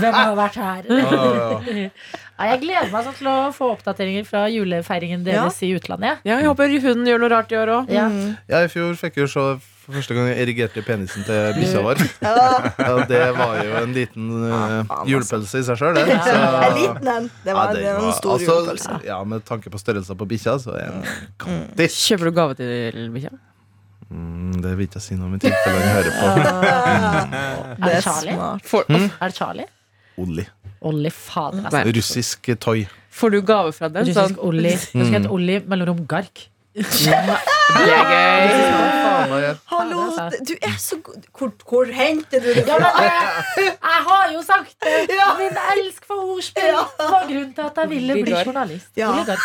[0.01, 0.87] Hvem har vært her?
[0.89, 1.25] Ja,
[1.73, 1.89] ja.
[2.37, 6.21] Ja, jeg gleder meg sånn til å få oppdateringer fra julefeiringen deres i utlandet.
[6.29, 7.93] Ja, jeg håper hunden gjør noe rart i år òg.
[7.93, 8.07] Ja.
[8.13, 8.35] Mm.
[8.53, 9.45] Ja, I fjor fikk vi se
[9.87, 12.01] for første gang jeg erigerte penisen til bikkja vår.
[12.27, 16.07] Ja, det var jo en liten uh, julepølse i seg sjøl, det.
[16.27, 17.29] Så- en liten en.
[17.47, 18.99] Det var, Ja, det var en stor altså, julepølse.
[19.07, 21.07] Ja, med tanke på størrelsen på bikkja, så er den
[21.43, 22.01] kantis.
[22.09, 23.33] Kjøper du gave til bikkja?
[24.11, 26.27] Mm, det vil ikke jeg si noe om i tilfelle han hører på.
[27.77, 28.37] Er Det er Charlie?
[28.37, 28.69] smart.
[28.71, 29.09] Får, Mm.
[29.21, 29.67] Er det Charlie?
[30.23, 30.45] Olli.
[30.87, 31.83] Olli, fader, altså.
[31.97, 32.85] Russisk toy.
[33.17, 34.07] får du gave fra den?
[34.15, 34.71] Sånn, Russisk Olli.
[34.77, 36.47] Det skal hete Olli mellomrom Gark.
[36.77, 39.55] Det er gøy.
[39.73, 42.91] Hallo, Ja, du er så god Hvor, hvor henter du det Ja, fra?
[42.97, 44.95] men jeg, jeg har jo sagt det!
[45.17, 45.29] Ja.
[45.41, 48.91] Min elsk for ordspill var grunnen til at jeg ville bli journalist.
[48.97, 49.09] Ja.
[49.17, 49.39] Er det?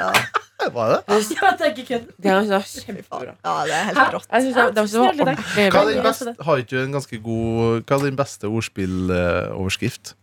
[0.00, 2.06] Ja, det er ikke kødd.
[2.22, 3.34] Det er kjempebra.
[3.44, 4.28] Ja, det er helt rått.
[4.32, 4.40] Var
[5.70, 10.14] Hva er din beste, har ikke du en ganske god Hva er din beste ordspilloverskrift?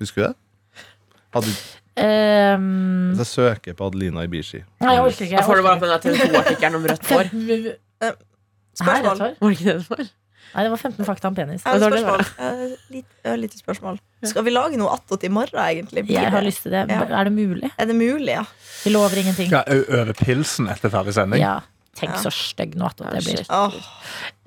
[0.00, 0.34] Husker du det?
[1.36, 1.52] Hadde,
[1.96, 4.62] Um, jeg søker på Adelina Ibishi.
[4.80, 5.36] nei, jeg orker ikke.
[5.36, 7.32] Jeg får du bare på den TV 2-artikkelen om rødt hår.
[8.02, 8.10] Hæ,
[8.80, 9.18] Spørsmål.
[9.20, 9.34] hår?
[9.40, 10.06] Var det ikke det det var?
[10.52, 11.62] Nei, det var 15 fakta om penis.
[11.64, 12.22] Ja, spørsmål.
[12.44, 13.98] Eh, litt, spørsmål.
[14.28, 16.02] Skal vi lage noe attåt i morgen, egentlig?
[16.08, 16.82] Blir Jeg har lyst til det.
[16.92, 17.04] Ja.
[17.08, 17.70] Er det mulig?
[17.80, 18.42] Er det mulig, ja?
[18.82, 19.48] Vi lover ingenting.
[19.52, 21.40] Ja, jeg øve pilsen etter ferdig sending.
[21.40, 21.60] Ja.
[21.96, 22.20] Tenk Ja.
[22.24, 23.44] så stygg noe attåt det blir.
[23.52, 23.72] Oh.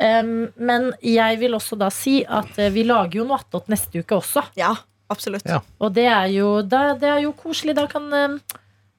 [0.02, 4.02] Um, men jeg vil også da si at eh, vi lager jo noe attåt neste
[4.02, 4.44] uke også.
[4.58, 4.74] ja,
[5.10, 5.46] absolutt.
[5.46, 5.60] Ja.
[5.80, 7.76] Og det er jo, da, det er jo koselig.
[7.76, 8.38] Da kan eh,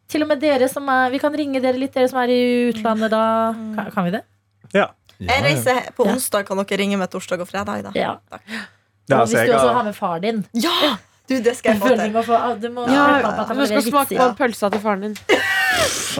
[0.09, 2.41] til og med dere som er Vi kan ringe dere litt, dere som er i
[2.71, 3.25] utlandet da.
[3.77, 4.23] Kan, kan vi det?
[4.75, 4.89] Ja.
[5.19, 6.45] Jeg reiser på onsdag.
[6.47, 7.83] Kan dere ringe meg torsdag og fredag?
[7.89, 7.91] da?
[7.97, 8.15] Ja.
[9.09, 10.45] Ja, Og altså, hvis du også har- har med far din.
[10.55, 10.97] Ja!
[11.27, 12.12] Du, det skal Jeg få til.
[12.14, 13.07] må få, ah, du må Ja,
[13.51, 15.16] du skal smake på pølsa til faren din.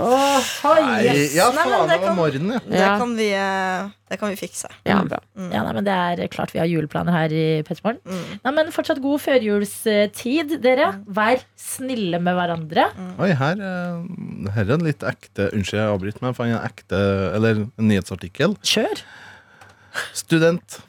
[0.02, 1.34] oh, Nei, yes.
[1.36, 2.61] ja, faen, det var morgenen, ja.
[2.66, 4.70] Det kan vi, eh, det kan vi fikse.
[4.86, 5.20] Ja, bra.
[5.38, 8.00] Ja, nei, men Det er klart vi har juleplaner her i Pettermorgen.
[8.02, 8.24] Mm.
[8.44, 10.90] Nei, men Fortsatt god førjulstid, dere.
[11.07, 12.88] Vær snille med hverandre.
[13.22, 16.66] Oi, her, eh, her er en litt ekte Unnskyld, jeg avbryter, men jeg fant en
[16.66, 17.00] ekte
[17.38, 18.59] Eller en nyhetsartikkel.
[18.66, 19.07] Kjør.
[20.16, 20.80] Student.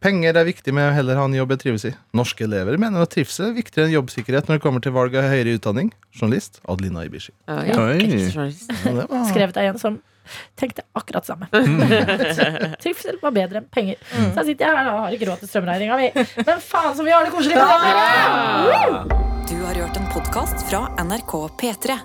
[0.00, 1.90] Penger er viktig med å heller ha en jobb jeg trives i.
[2.16, 5.26] Norske elever mener at trivsel er viktigere enn jobbsikkerhet når det kommer til valg av
[5.28, 5.90] høyere utdanning.
[6.16, 7.34] Journalist Adelina Ibishi.
[7.52, 7.74] Oh, ja.
[7.76, 9.98] Ja, var- Skrevet av en som
[10.56, 11.50] tenkte akkurat samme.
[12.80, 14.00] Trivsel var bedre enn penger.
[14.08, 16.08] Så jeg sitter her og har ikke råd til strømregninga mi.
[16.48, 17.60] Men faen som vi har det koselig!
[17.60, 19.20] dere!
[19.50, 21.98] Du har hørt en podkast fra NRK P3.